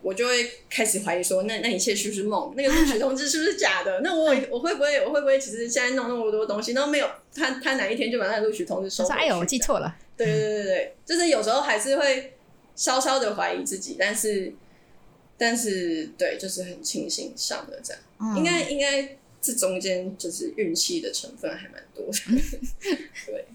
[0.01, 2.53] 我就会开始怀疑说，那那一切是不是梦？
[2.55, 3.99] 那个录取通知是不是假的？
[4.03, 7.09] 那我我会不会我会不会其实现在弄那么多东西然后没有？
[7.33, 9.19] 他他哪一天就把那个录取通知收回去？
[9.19, 9.95] 哎呦，我记错了。
[10.17, 12.33] 对对对对，就是有时候还是会
[12.75, 14.53] 稍稍的怀疑自己，但是。
[15.41, 22.41] 但是，对，就是很庆幸上了这样，嗯、应该应该这中间就是运气的成分还蛮多的。
[23.25, 23.45] 对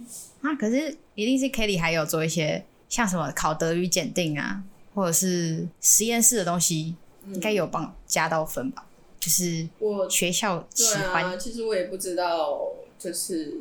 [0.41, 4.63] 啊，可是一定是 Kelly 还有做一些像什么考德语检定啊，
[4.95, 6.95] 或者是实验室的东西，
[7.27, 8.87] 应该有帮加到分吧？
[9.21, 11.39] 就是我学校喜欢。
[11.39, 13.53] 其实我也不知道，就是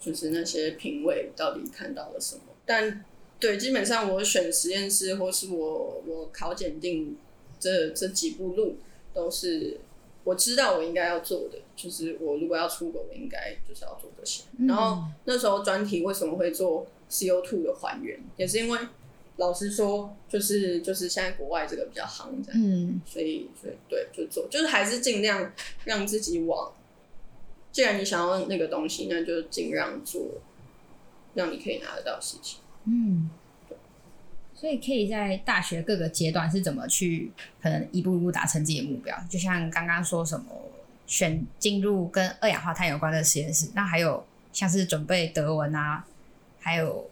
[0.00, 2.42] 就是那些评委到底看到了什么。
[2.64, 3.04] 但
[3.38, 7.16] 对，基本上我选实验室或是我我考检定。
[7.62, 8.74] 这这几步路
[9.14, 9.78] 都是
[10.24, 14.42] 我知道我应该要做的，就是我如果要出国，我应该就是要做这些。
[14.66, 18.78] 然后那时候专题为什么会做 CO2 的还原，也是因为
[19.42, 25.52] 老师说，就是就是现在国外这个比较夯，这样，嗯，所以所以对，就做，就是还是尽量
[25.84, 26.72] 让自己往，
[27.70, 30.40] 既然你想要那个东西，那就尽量做，
[31.34, 33.30] 让你可以拿得到事情，嗯。
[34.54, 39.12] 所以可以在大学各个阶段是怎么去可能一步一步达成自己的目标？
[39.28, 40.46] 就像刚刚说什么
[41.04, 46.06] 选进入跟二氧化碳有关的实验室，那还有像是准备德文啊，
[46.60, 47.10] 还有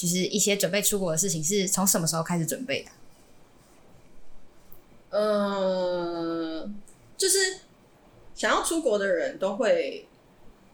[0.00, 2.90] 就是一些准备出国的事情，是从什么时候开始准备的？
[5.10, 6.70] 呃，
[7.18, 7.58] 就是
[8.34, 10.06] 想要出国的人都会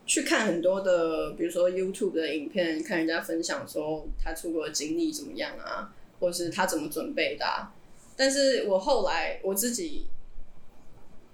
[0.07, 5.93] 去看很多的，比如说 YouTube 的影片，看人家分享说他出国的经历怎么样啊。
[6.19, 7.75] 或是他怎么准备的啊？
[8.17, 10.07] 但是我后来我自己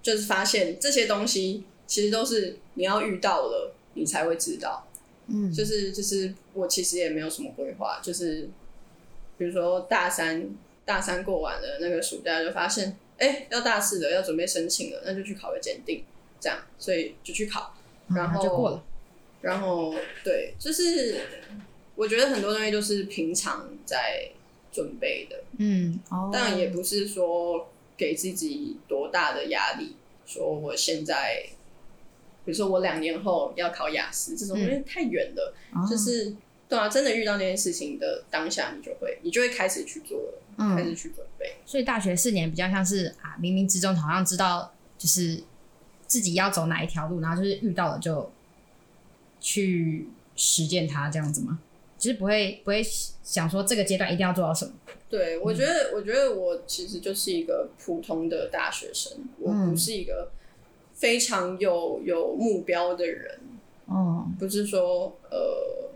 [0.01, 4.85] 就是发现这些东西其实都是你要遇到了你才会知道。
[5.27, 8.49] 嗯，就是就是我其实也没有什么规划，就是
[9.37, 10.49] 比如说大三
[10.85, 16.03] 大三过完了那个暑假就发现，哎，要大四了，要准备申请了，那就去考个检定，
[16.39, 17.75] 这样，所以就去考，
[18.09, 18.83] 然后就过了。
[19.41, 21.19] 然后对，就是
[21.95, 24.29] 我觉得很多东西都是平常在
[24.71, 31.45] 准备的，嗯，当然也不是说给自己多大的压力，说我现在，
[32.45, 36.35] 比如说我两年后要考雅思这种，因为太远了，嗯、就是
[36.67, 41.55] 对啊，真的遇到那件事情的当下，你就会你就会开始去做了，嗯、开始去准备。
[41.65, 45.41] 所以大学四年比较像是啊，冥冥之中好像知道就是
[46.07, 48.31] 自己要走哪一条路，然后就是遇到了就
[49.39, 51.59] 去实践它这样子吗？
[51.97, 52.83] 其实不会不会
[53.23, 54.73] 想说这个阶段一定要做到什么。
[55.09, 60.31] 对，我觉得，嗯、我觉得我其实就是一个普通的大学生，我不是一个
[60.93, 63.39] 非常有有目标的人。
[63.85, 65.91] 哦、嗯，不是说呃，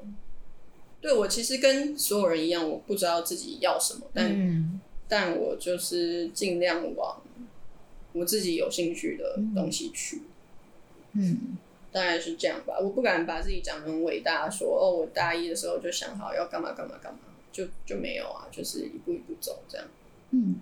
[0.99, 7.21] 对我其实跟所有人一样，我不知道自己要什么，但、嗯、但我就是尽量往
[8.13, 10.23] 我自己有兴趣的东西去。
[11.13, 11.31] 嗯。
[11.31, 11.57] 嗯
[11.89, 17.19] 大概是这样吧，我不敢把自己讲的很伟大，说哦，我大一的时候就想好要干嘛干嘛干嘛，
[17.51, 19.87] 就就没有啊，就是一步一步走这样。
[20.31, 20.57] 嗯，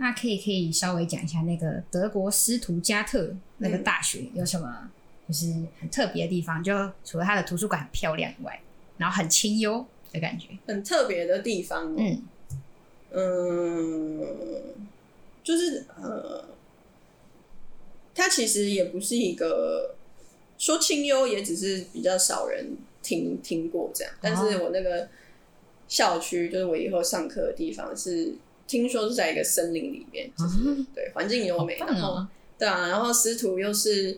[0.00, 4.90] 那可以可以稍微讲一下那个德国斯图加特那个大学有什么
[5.28, 6.64] 就是很特别的地方？
[6.64, 6.72] 就
[7.04, 8.60] 除了它的图书馆很漂亮以外，
[8.96, 10.48] 然后很清幽的感觉。
[10.66, 12.22] 很特别的地方，嗯
[13.12, 14.74] 嗯，
[15.44, 16.46] 就是呃，
[18.14, 19.94] 它其实也不是一个。
[20.58, 25.08] 说清幽也只是比较少人听听过这样，但是我那个
[25.88, 28.34] 校区就是我以后上课的地方是
[28.70, 32.24] 听说是在一个森林里面，就是对环境优美，然后
[32.56, 34.16] 对啊，然后斯图又是，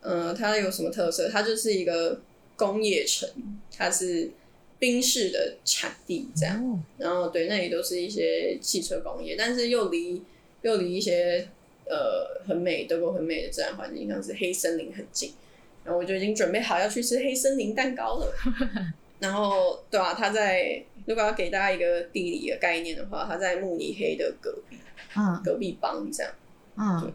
[0.00, 1.28] 嗯，它有什么特色？
[1.28, 2.18] 它就是一个
[2.56, 3.28] 工业城，
[3.76, 4.30] 它是
[4.78, 10.22] 冰室的产地这样，然后对，那里都是一些汽车工业，但是又离
[10.62, 11.46] 又离一些
[11.84, 15.34] 呃很美德国很美的自然环境，像是黑森林很近。
[15.84, 18.34] 然后我就已经准备好要去吃黑森林蛋糕了。
[19.20, 24.76] 然后，对啊，他在如果要给大家一个地理的概念的话，它在慕尼黑的隔壁，
[25.16, 26.30] 嗯，隔壁邦这样。
[26.76, 27.12] 嗯，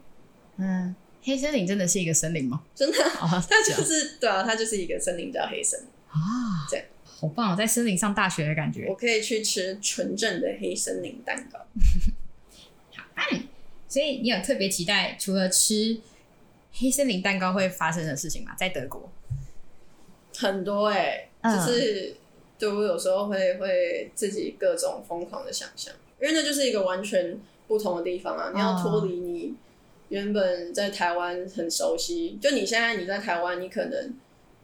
[0.58, 2.64] 嗯，黑森林真的是一个森林吗？
[2.74, 8.88] 真的， 它就是对啊，它就是一个森林叫黑森林啊，这样好棒哦，在森林上大学的感觉。
[8.90, 11.60] 我可以去吃纯正的黑森林蛋糕。
[12.98, 13.38] 好，
[13.88, 16.02] 所以你有特别期待除了吃
[16.74, 18.56] 黑森林蛋糕会发生的事情吗？
[18.58, 19.12] 在德国
[20.36, 22.16] 很多哎、欸，嗯、就是
[22.58, 28.52] 对我有时候会会自己各种疯狂的想象，因为那就是一个完全不同的地方啊！
[28.54, 29.54] 你要脱离你
[30.10, 34.14] 原本在台湾很熟悉，就你现在你在台湾，你可能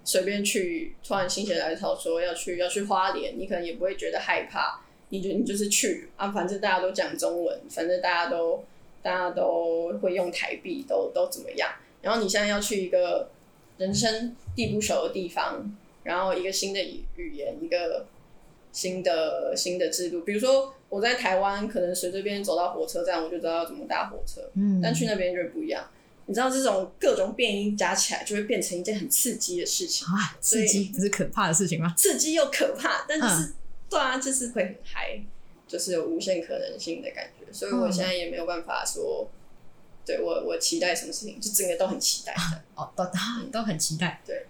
[0.04, 8.64] 随便去，突然心血来潮说要去要去花莲，你可能也不会觉得害怕，你就你就是去啊，反正大家都讲中文，反正大家都
[9.02, 11.70] 大家都会用台币，都都怎么样？
[12.02, 13.30] 然后你现在要去一个
[13.78, 18.08] 人生地不熟的地方，然后一个新的语语言，一个
[18.72, 20.22] 新的新的制度。
[20.22, 24.42] 比如说我在台湾，可能随随便便走到火车站，我就知道要怎么搭火车。
[24.56, 25.90] 嗯，但去那边就不一样。
[26.26, 30.38] 你知道这种各种变音加起来，就会变成一件很刺激的事情啊！
[30.40, 31.94] 刺激不是可怕的事情吗？
[31.98, 33.54] 刺激又可怕，但是、嗯、
[33.90, 35.20] 对啊，就是会很嗨，
[35.68, 37.52] 就是有无限可能性的感觉。
[37.52, 39.30] 所以我现在也没有办法说。
[40.06, 43.06] 对我，我期待什么事情，就整个都很期待的哦，都
[43.52, 44.20] 都很期待。
[44.26, 44.48] 对，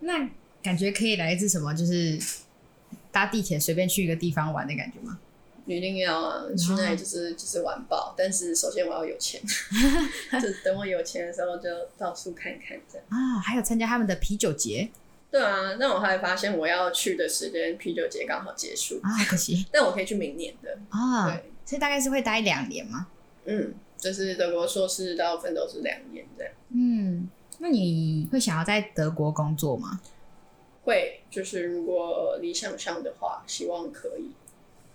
[0.00, 0.28] 那
[0.66, 1.72] 感觉可以来一次什么？
[1.72, 2.18] 就是
[3.12, 5.16] 搭地铁随便去一个地方玩的感觉吗？
[5.64, 6.42] 一定要啊！
[6.58, 8.12] 去那里就是就是玩爆。
[8.18, 9.40] 但是首先我要有钱，
[10.42, 13.38] 就等我有钱的时候就到处看看这样啊。
[13.38, 14.88] 还有参加他们的啤酒节。
[15.30, 19.66] 对啊，那我还发现我要去的时间啤酒节刚好结束啊，可惜。
[19.72, 21.30] 但我可以去明年的啊。
[21.30, 23.06] 对，所以大概是会待两年吗？
[23.44, 23.72] 嗯。
[23.98, 26.52] 就是德国硕士大部分都是两年这样。
[26.68, 27.26] 嗯，
[27.58, 29.98] 那你会想要在德国工作吗？
[30.86, 34.30] 会，就是如果理想上的话，希望可以。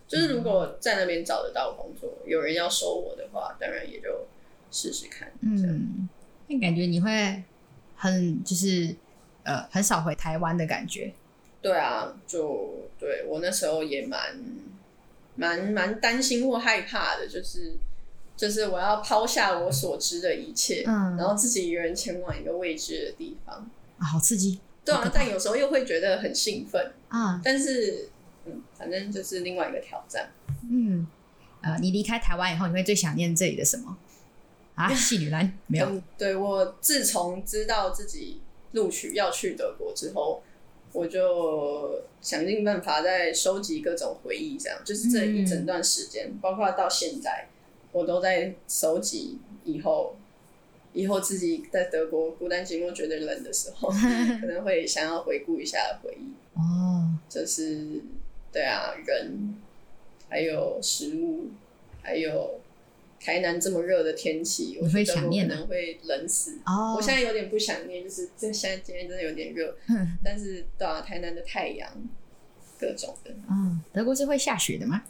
[0.08, 4.26] 就是如果在那边找得到工作，嗯、有人要收我的话，当然也就
[4.72, 5.32] 试试看。
[5.42, 6.10] 嗯，
[6.48, 7.44] 那感觉你会
[7.96, 8.96] 很就是
[9.44, 11.14] 呃很少回台湾的感觉。
[11.62, 14.36] 对啊，就对我那时候也蛮
[15.36, 17.74] 蛮蛮担心或害怕的，就是。
[18.38, 23.70] 就是我要抛下我所知的一切，嗯，然后自己一个人前往一个未知的地方，
[24.00, 24.60] 啊，好刺激！
[24.84, 27.40] 对啊，但有时候又会觉得很兴奋啊。
[27.44, 28.10] 但是，
[28.46, 30.32] 嗯，反正就是另外一个挑战。
[30.70, 31.08] 嗯，
[31.62, 33.98] 呃，你离开台湾以后，你会最想念这里的什么？
[34.76, 35.86] 啊， 戏女篮没有？
[35.88, 40.42] 嗯，对，我自从知道自己录取要去德国之后，
[40.94, 47.48] 我就想尽办法在收集各种回忆，这样就是这一整段时间，嗯，包括到现在。
[47.94, 50.16] 我都在收集以后
[50.94, 53.90] 以后自己在德国孤单寂寞觉得冷的时候，
[54.42, 56.34] 可能会想要回顾一下回忆。
[56.54, 58.02] 哦，就是
[58.52, 59.56] 对啊，人，
[60.30, 61.50] 还有食物，
[62.02, 62.60] 还有
[63.20, 66.60] 台南这么热的天气，我会想念，可能会冷死。
[66.66, 69.78] 哦，我现在有点不想念，就是这现在今天真的有点热。
[69.88, 71.90] 嗯， 但是对啊，台南的太阳，
[72.80, 73.32] 各种的。
[73.50, 75.04] 嗯，德国是会下雪的吗？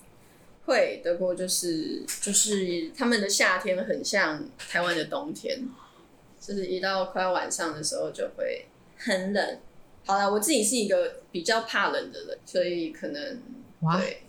[0.65, 5.59] 会，德国就是就是他们的夏天很像台湾的冬天，
[6.39, 8.65] 就是一到快要晚上的时候就会
[8.97, 9.59] 很冷。
[10.05, 13.39] 好了，我自己是一个比较怕冷的人，所以可能
[13.99, 14.23] 对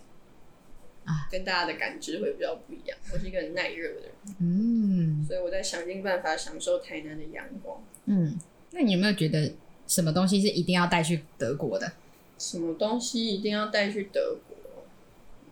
[1.03, 2.97] 啊，跟大家的感知会比较不一样。
[3.11, 7.83] 我是一个很耐热的人，嗯，所以我在想尽办法享受台南的阳光。
[8.05, 8.39] 嗯，
[8.71, 9.53] 那你有没有觉得
[9.87, 11.91] 什么东西是一定要带去德国的？
[12.37, 14.52] 什么东西一定要带去德国？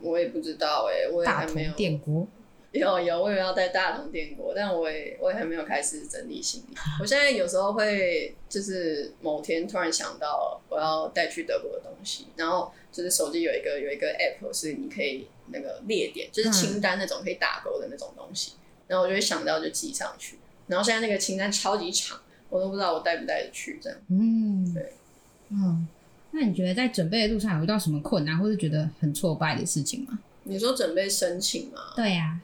[0.02, 1.74] 我也不知道哎、欸，我也还没有。
[1.74, 2.28] 电锅
[2.72, 6.76] 有有，我也要带大同电锅，但我也我也还没有开始整理行李。
[7.02, 20.40] 我现在有时候会就是某天突然想到我要带去德国的东西，然后就是手机有一个有一个 app 是你可以那个列点，就是清单那种可以打勾的那种东西，嗯、然后我就会想到就记上去。
[20.68, 24.00] 然后现在那个清单超级长，我都不知道我带不带得去这样。
[24.10, 24.94] 嗯，对，
[25.50, 25.86] 嗯。
[26.34, 30.18] 那你觉得在准备的路上有遇到什么困难，或是觉得很挫败的事情吗？
[30.44, 31.94] 你说准备申请吗？
[31.96, 32.42] 对呀、啊。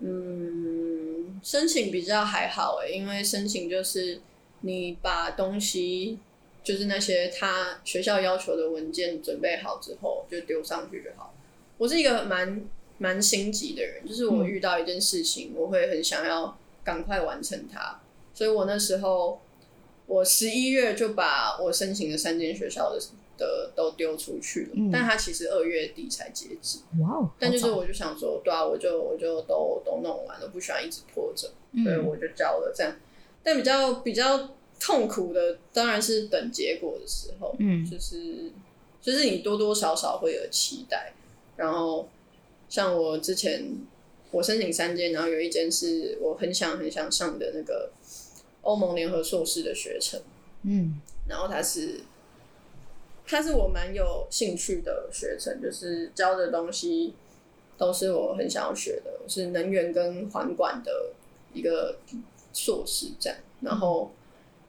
[0.00, 4.20] 嗯，申请比较还好诶，因为申请就是
[4.60, 6.18] 你把东西，
[6.62, 11.34] 就是那些他学校要求的文件准备好之后，就丢上去就好。
[11.78, 12.62] 我是一个蛮
[12.98, 17.98] 蛮心急的人，就是我遇到一件事情，嗯、我会很想要赶快完成它，
[18.34, 19.40] 所以我那时候。
[20.06, 23.00] 我十一月就把我申请的三间学校的
[23.36, 26.78] 的都丢出去了，嗯、但他其实二月底才截止。
[27.00, 27.30] 哇哦！
[27.38, 32.96] 但就是我就想说，对啊，我就我就都都弄完了，不喜欢一直拖着，嗯、所以我就交了这样。
[33.42, 38.52] 但比较比较痛苦的当然是等结果的时候，嗯，就是
[39.02, 41.12] 就是你多多少少会有期待。
[41.56, 42.08] 然后
[42.68, 43.64] 像我之前
[44.30, 47.90] 我申请三间，然后有一间是我很想很想上的那个。
[48.66, 50.20] 欧盟联合硕士的学程，
[50.64, 52.00] 嗯，然后它是，
[53.24, 57.14] 它是我蛮有兴趣的学程，就是教的东西
[57.78, 61.12] 都是我很想要学的，是能源跟环管的
[61.54, 61.96] 一个
[62.52, 63.38] 硕士这样。
[63.60, 64.10] 然后，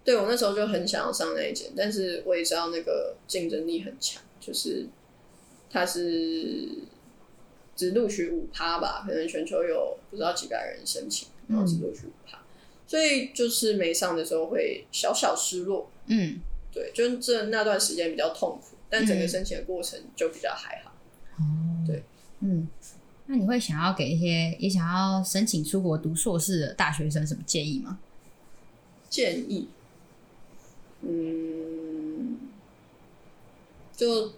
[0.04, 4.86] 对，我那时候就很想要上那一间，但是我也知道那个竞争力很强，就是
[5.72, 6.70] 它是
[7.76, 12.40] 只录取五趴吧，可能全球有不知道几百人申请，然后只录取五趴。
[12.88, 16.40] 所以就是没上的时候会小小失落，嗯，
[16.72, 20.94] 对，就这那段时间比较痛苦，但整个申请的过程就比较还好，
[21.38, 22.02] 嗯、对，
[22.40, 22.66] 嗯，
[23.26, 28.00] 那你会想要给一些也想要申请出国读硕士的大学生什么建议吗？
[29.10, 29.68] 建议，
[31.02, 32.38] 嗯，
[33.98, 34.32] 就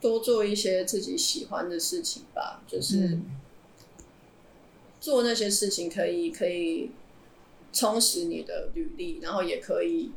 [0.00, 3.16] 多做一些自己喜欢的事情吧，就是
[5.00, 6.90] 做那些事情可以可以。
[7.72, 10.10] 充实你的履历，然后也可以，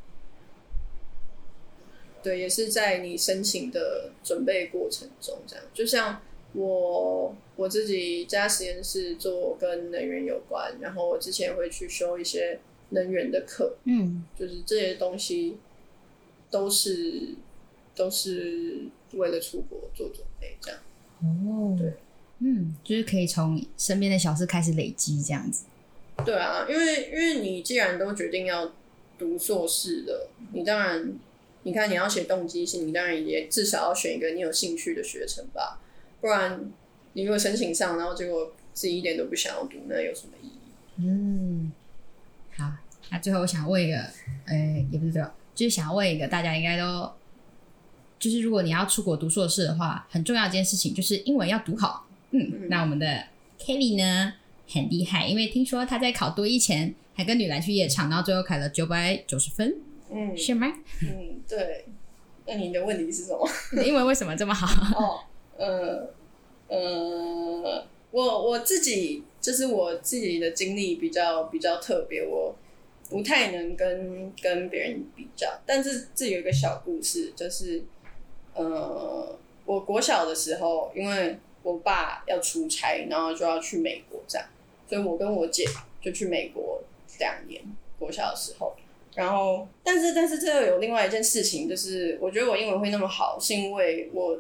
[2.24, 5.64] 对，也是在你申请的准备过程中，这样。
[5.74, 6.22] 就像
[6.54, 15.58] 我我自己家实验室做跟能源有关，然后我之前会去修一些能源的课，嗯，就是这些东西
[16.50, 17.36] 都是
[17.96, 20.80] 都是为了出国做准备，这样。
[21.22, 21.94] 哦，对，
[22.40, 25.66] 嗯，就是可以从身边的小事开始累积，这样子。
[26.24, 28.72] 对啊，因为因为你既然都决定要
[29.18, 31.14] 读硕士了，你当然，
[31.64, 35.80] 你看你要写动机性，你当然也至少要选一个你有兴趣的学程吧，
[36.22, 36.72] 不然
[37.14, 40.52] 你如果申请上，然后结果自己一点都不想要读，那有什么意义？
[40.98, 41.72] 嗯，
[42.56, 42.72] 好，
[43.10, 43.98] 那最后我想问一个，
[44.46, 47.12] 呃，也不是最后，就是想要问一个，大家应该都，
[48.20, 52.08] 就是如果你要出国读硕士的话，很重要一件事情就是英文要读好。
[52.32, 53.26] 嗯，嗯，那我们的
[53.60, 54.34] Kelly 呢？
[54.68, 59.76] 很厉害，因为听说他在考多一前还跟女篮去夜场，然后最后考了九百九十分，
[60.12, 60.68] 嗯，是吗？
[61.02, 61.86] 嗯，对。
[62.46, 63.48] 那你的问题是什么？
[63.86, 64.68] 英文为什么这么好？
[65.00, 65.24] 哦，
[65.58, 66.10] 呃，
[66.68, 72.54] 呃，我我自己就是我自己的经历比较比较特别，我
[73.10, 77.82] 不太能跟跟别人比较，但是这有一个小故事，就是
[78.54, 84.48] 呃，我国小的时候，因为我爸要出差，然后就要去美国，这样。
[84.88, 85.66] 所以我跟我姐
[86.02, 86.84] 就去美国
[87.20, 87.62] 两年，
[87.98, 88.76] 国小的时候，
[89.16, 94.40] 然后，但是，但是这有另外一件事情，就是我觉得我英文会那么好，是因为我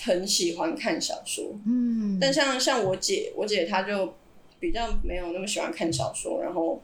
[0.00, 1.52] 很喜欢看小说。
[1.66, 4.14] 嗯，但像像我姐，我姐她就
[4.60, 6.80] 比较没有那么喜欢看小说，然后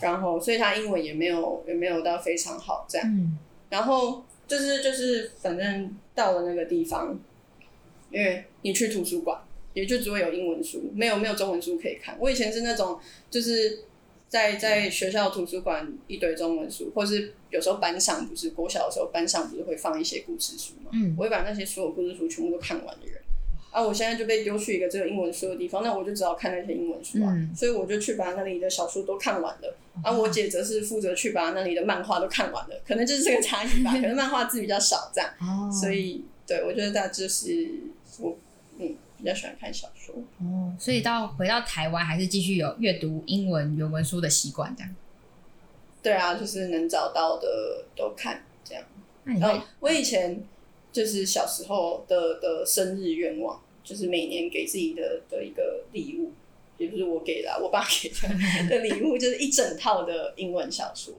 [0.00, 3.06] 然后所以她英文也没有也没有到非常好这样。
[3.06, 7.18] 嗯，然后就是就是反正到了那个地方，
[8.10, 9.40] 因为你去图书馆，
[9.74, 12.16] 也就只会有英文书，没有没有中文书可以看。
[12.20, 12.98] 我以前是那种
[13.30, 13.80] 就是。
[14.30, 20.90] 在在学校图书馆一堆中文书，或是有时候班上不是国小的时候班上不是会放一些故事书嘛？
[20.92, 23.18] 嗯，我会把那些所有故事书全部都看完的人。
[23.70, 27.32] 啊，我现在就被丢去一个只有英文书的地方，那我就只好看那些英文书啊。
[27.34, 29.76] 嗯、所以我就去把那里的小说都看完了。
[30.04, 32.78] 啊，我姐则是负责去把那里的漫画都看完了。
[32.86, 35.30] 可能就是这个差异吧， 可能漫画字比较少这样。
[35.40, 37.66] 哦，所以对我觉得大致是
[38.20, 38.36] 我
[38.78, 38.96] 嗯。
[39.18, 44.94] 比较喜欢看小说哦，所以到回到台湾还是继续有阅读英文原文书的习惯，这样。
[46.00, 48.84] 对啊，就是能找到的都看这样。
[49.24, 50.40] 然后我以前
[50.92, 56.30] 就是小时候的的生日愿望，就是每年给自己的的一个礼物，
[56.76, 58.28] 也不是我给的，我爸给的
[58.70, 61.12] 的礼物，就是一整套的英文小说，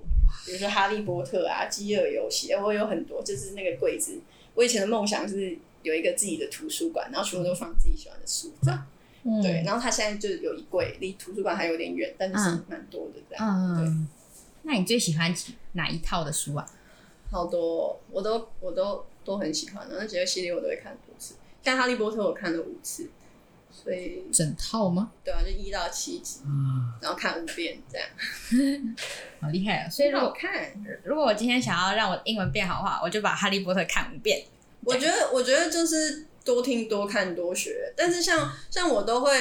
[0.45, 4.21] 比如说《哈利波特》啊，《饥饿游戏》，我有很多，就是那个柜子。
[4.55, 5.59] 我以前的梦想是。
[5.83, 8.85] 有一个自己的图书馆，然后全部都放自己喜欢的书，这样。
[9.23, 12.35] 嗯、对，然后他现在就有一柜，离图书馆还有点远，但是
[12.69, 13.75] 蛮多的这样。
[13.75, 14.07] 嗯、对，
[14.63, 15.35] 那你最喜欢
[15.73, 16.65] 哪一套的书啊？
[17.29, 21.35] 好多，我都我都都很喜欢，然后那几个系列我都会看很多次。
[21.61, 23.11] 像《哈利波特》我看了五次，
[23.69, 25.11] 所以整套吗？
[25.23, 28.07] 对啊，就一到七集，嗯、然后看五遍这样。
[29.41, 29.89] 好厉害啊！
[29.89, 30.71] 所以如果看，
[31.03, 34.41] 如果我今天想要让我英文变好的话，我就把《哈利波特》看五遍。
[34.85, 37.93] 我觉得，我觉得就是多听、多看、多学。
[37.95, 39.31] 但是像像我都会，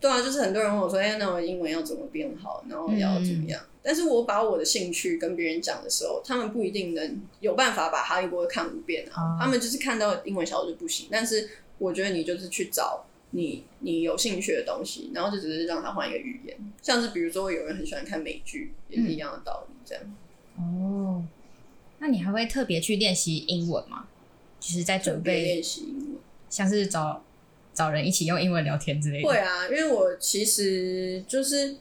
[0.00, 2.64] 对啊，就是很多人问我说：“哎，那我英文要怎么变好？
[2.68, 9.34] 然后要怎么样？”嗯、但是我把我的兴趣跟别人讲的时候，他们不一定能有办法把《哈利波特》看五遍啊。
[9.34, 11.08] 哦、他们就是看到英文小说就不行。
[11.10, 11.48] 但是
[11.78, 16.56] 我觉得你就是去找你你有兴趣的东西，然后就只是让他换一个语言。
[16.80, 19.74] 像是比如说，有人很喜欢看美剧，也是一样的道理。
[19.84, 20.04] 这样。
[20.56, 21.24] 哦，
[21.98, 24.06] 那你还会特别去练习英文吗？
[24.60, 26.18] 就是在准备练习英文，
[26.50, 27.24] 像是找
[27.72, 29.28] 找人一起用英文聊天之类的。
[29.28, 31.76] 会啊，因为我其实就是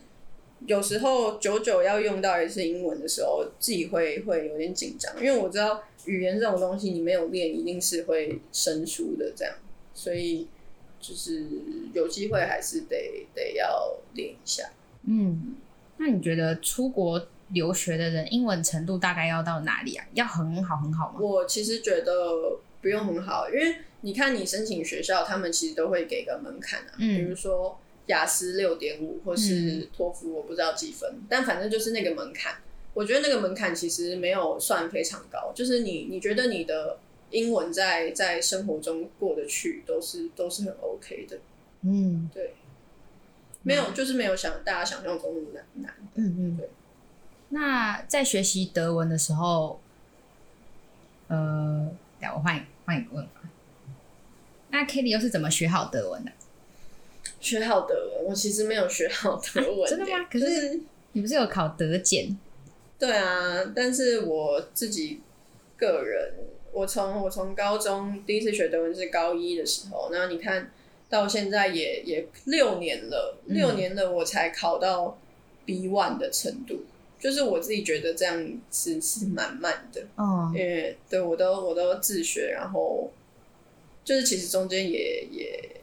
[0.67, 9.33] 有时候久久要用到一次英文的时候，自己会会有点紧张，因为我知道语言这种东西，你没有练，一定是会生疏的。
[9.35, 9.55] 这样，
[9.95, 10.47] 所以
[10.99, 11.47] 就是
[11.93, 14.69] 有机会还是得得要练一下。
[15.05, 15.55] 嗯，
[15.97, 20.05] 那你觉得出国留学的人英文程度大概要到哪里啊？
[20.13, 21.19] 要很好很好吗？
[21.19, 22.13] 我其实觉得。
[22.87, 32.55] 不用很好，因为你看你申请学校，他们其实都会给个门槛啊，嗯、比如说雅思六点五，或是托福，我不知道几分，嗯、但反正就是那个门槛。
[32.93, 36.97] 我觉得那个门槛其实没有算非常高，就是你你觉得你的
[37.31, 41.39] 英文在在生活中过得去，都是都是很 OK 的。
[41.81, 42.53] 嗯，对，
[43.63, 45.93] 没有就是没有想大家想象中那么难难。
[46.15, 46.69] 嗯嗯，对。
[47.49, 49.81] 那在学习德文的时候，
[51.27, 51.91] 呃。
[52.19, 53.41] 对，我换换一个问法。
[54.69, 56.31] 那 Kitty 又是怎么学好德文的？
[57.41, 59.83] 学好德文，我其实没有学好德文。
[59.83, 60.25] 啊，真的吗？
[60.31, 60.79] 可是
[61.11, 62.37] 你不是有考德检？
[62.97, 65.19] 对啊，但是我自己
[65.75, 66.33] 个人，
[66.71, 70.71] 我从我从高中第一次学德文是高一的时候，然后你看
[71.09, 75.19] 到现在也也六年了，六年了我才考到
[75.65, 76.85] B one 的程度。
[77.19, 83.11] 就是我自己觉得这样是是蛮慢的，嗯，因为对我都我都自学，然后
[84.03, 85.81] 就是其实中间也也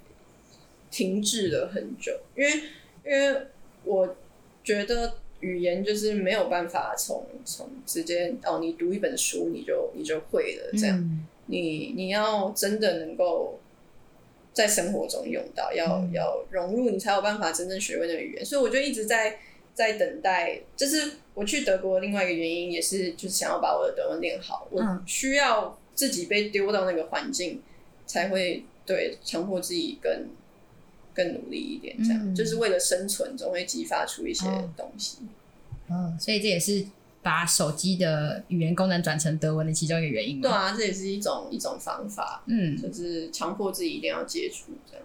[0.93, 2.53] 停滞了很久，因为
[3.05, 3.47] 因为
[3.83, 4.17] 我
[4.63, 13.59] 觉得语言就是没有办法从从直接哦，你读一本书你就你就会了这样，嗯、你你要真的能够
[14.53, 19.41] 在生活中用到，要、嗯、要融入，你才有办法真正学会那个语言，所以我就一直在。
[19.75, 24.69] 在等待，就是我去德国另外一个原因也是，就是想要把我的德文练好。
[24.71, 27.61] 我需要自己被丢到那个环境，
[28.07, 30.29] 才会对强迫自己更
[31.13, 31.97] 更努力一点。
[31.99, 34.47] 这样、嗯、就是为了生存，总会激发出一些
[34.77, 35.19] 东西。
[35.91, 36.87] 嗯，所以这也是
[37.21, 40.41] 把手机的语言功能转成德文的其中一个原因。
[40.41, 42.45] 对啊，这也是一种一种方法。
[42.47, 45.05] 嗯，就是强迫自己一定要接触这样。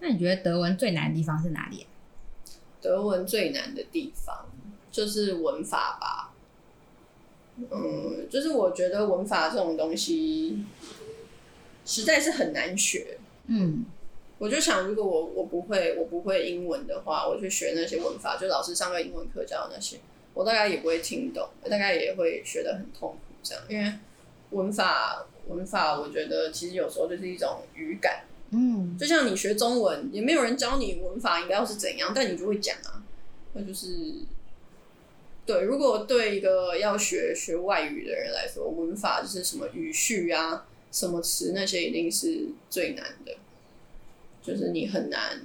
[0.00, 1.86] 那你觉得德文最难的地方是哪里？
[2.84, 4.44] 德文最难的地方
[4.92, 6.34] 就是文法吧，
[7.56, 10.62] 嗯，就是我觉得文法这种东西
[11.86, 13.16] 实在是很难学，
[13.46, 13.86] 嗯，
[14.36, 19.96] 我就想如果我我不会我不会英文的话，我去学那些文法，就老师上个英文课教那些，
[20.34, 23.92] 我大概也不会听懂，大概也会学得很痛苦这样，因为
[24.50, 28.24] 文法文法，我觉得其实有时候就是一种语感。
[28.54, 33.02] 嗯，就像你学中文，也没有人教你文法应该要是怎样，但你就会讲啊，
[33.54, 34.14] 那就是
[35.44, 43.36] 对，如果对一个要学学外语的人来说，文法就是什么语序啊、什么词那些，一定是最难的。
[44.42, 45.40] 就是你很难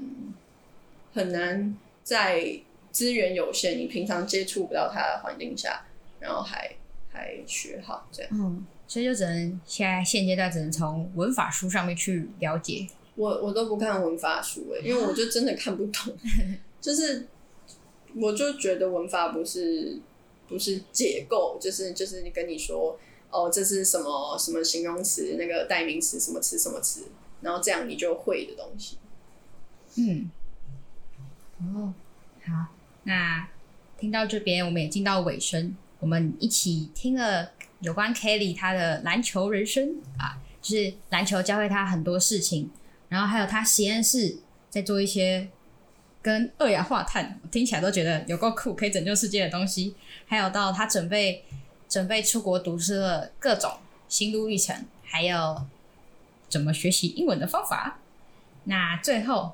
[1.14, 2.60] 很难在
[2.92, 5.86] 资源有限、你平常接触不到它的环境下，
[6.20, 6.70] 然后还
[7.10, 8.32] 还学好这样。
[8.34, 12.88] 嗯，所以就只能现在现阶段只能从文法书上面去了解。
[13.20, 16.16] 我我都不看文法书诶，因为我就真的看不懂，
[16.82, 17.28] 就是。
[18.16, 20.00] 我就觉得文法不是
[20.48, 23.00] 不是解构，就是就是你跟你说
[23.30, 27.04] 哦，这是什么什么形容词，那个代名词什么词什么词，
[27.42, 28.98] 然后这样你就会的东西。
[29.98, 30.32] 嗯，
[31.60, 31.94] 哦，
[32.48, 33.48] 好，那
[34.00, 37.52] 听到这边我们也进到尾声，我们一起听了
[37.82, 42.72] 有关 Kelly 她的篮球人生啊，就是篮球教会他很多事情，
[43.10, 44.38] 然后还有他实验室
[44.70, 45.50] 在做一些。
[46.22, 49.96] 跟二氧化碳听起来都觉得有够酷，可以拯救世界的东西。
[50.26, 51.46] 还有到他准备
[51.88, 53.72] 准备出国读书的各种
[54.10, 55.64] 心路历程，还有
[56.50, 58.00] 怎么学习英文的方法。
[58.66, 59.54] 那最后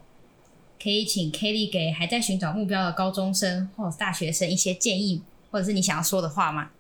[0.82, 6.72] 可以请 Kelly 给还在寻找目标的高中生或大学生一些建议，或者是你想要说的话吗？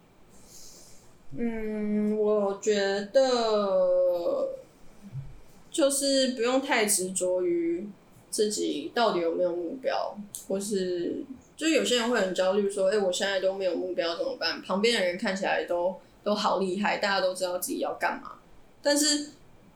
[1.38, 2.73] 嗯，我觉
[3.13, 4.49] 得
[5.76, 7.86] 就是不用太执着于。
[8.32, 10.13] 自己到底有没有目标，
[10.49, 11.23] 或是
[11.55, 18.34] 就有些人会很焦虑，说：“哎、欸，我现在都没有目标怎么办？”旁边的人看起来都都好厉害，大家都知道自己要干嘛。
[18.82, 19.30] 但是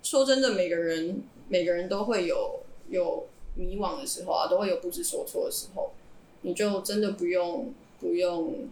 [0.04, 3.26] 说真的，每个人每个人都会有有
[3.56, 5.94] 迷惘的时候啊，都会有不知所措的时候。
[6.42, 8.68] 你就真的不用不用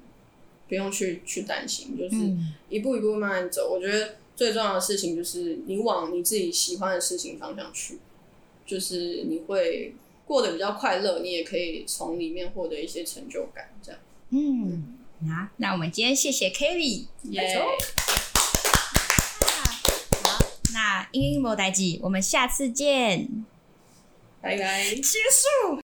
[0.67, 2.17] 不用去去担心，就是
[2.67, 3.71] 一步一步慢慢走。
[3.71, 7.99] 我觉得最重要的事情就是你往你自己喜欢的事情方向去。
[8.65, 14.01] 就是你会过得比较快乐，你也可以从里面获得一些成就感，这样。
[14.31, 17.65] 嗯，那那我们今天谢谢 Kelly，耶。
[19.45, 23.45] 好，那英英莫代志，我们下次见，
[24.41, 25.75] 拜拜，结束。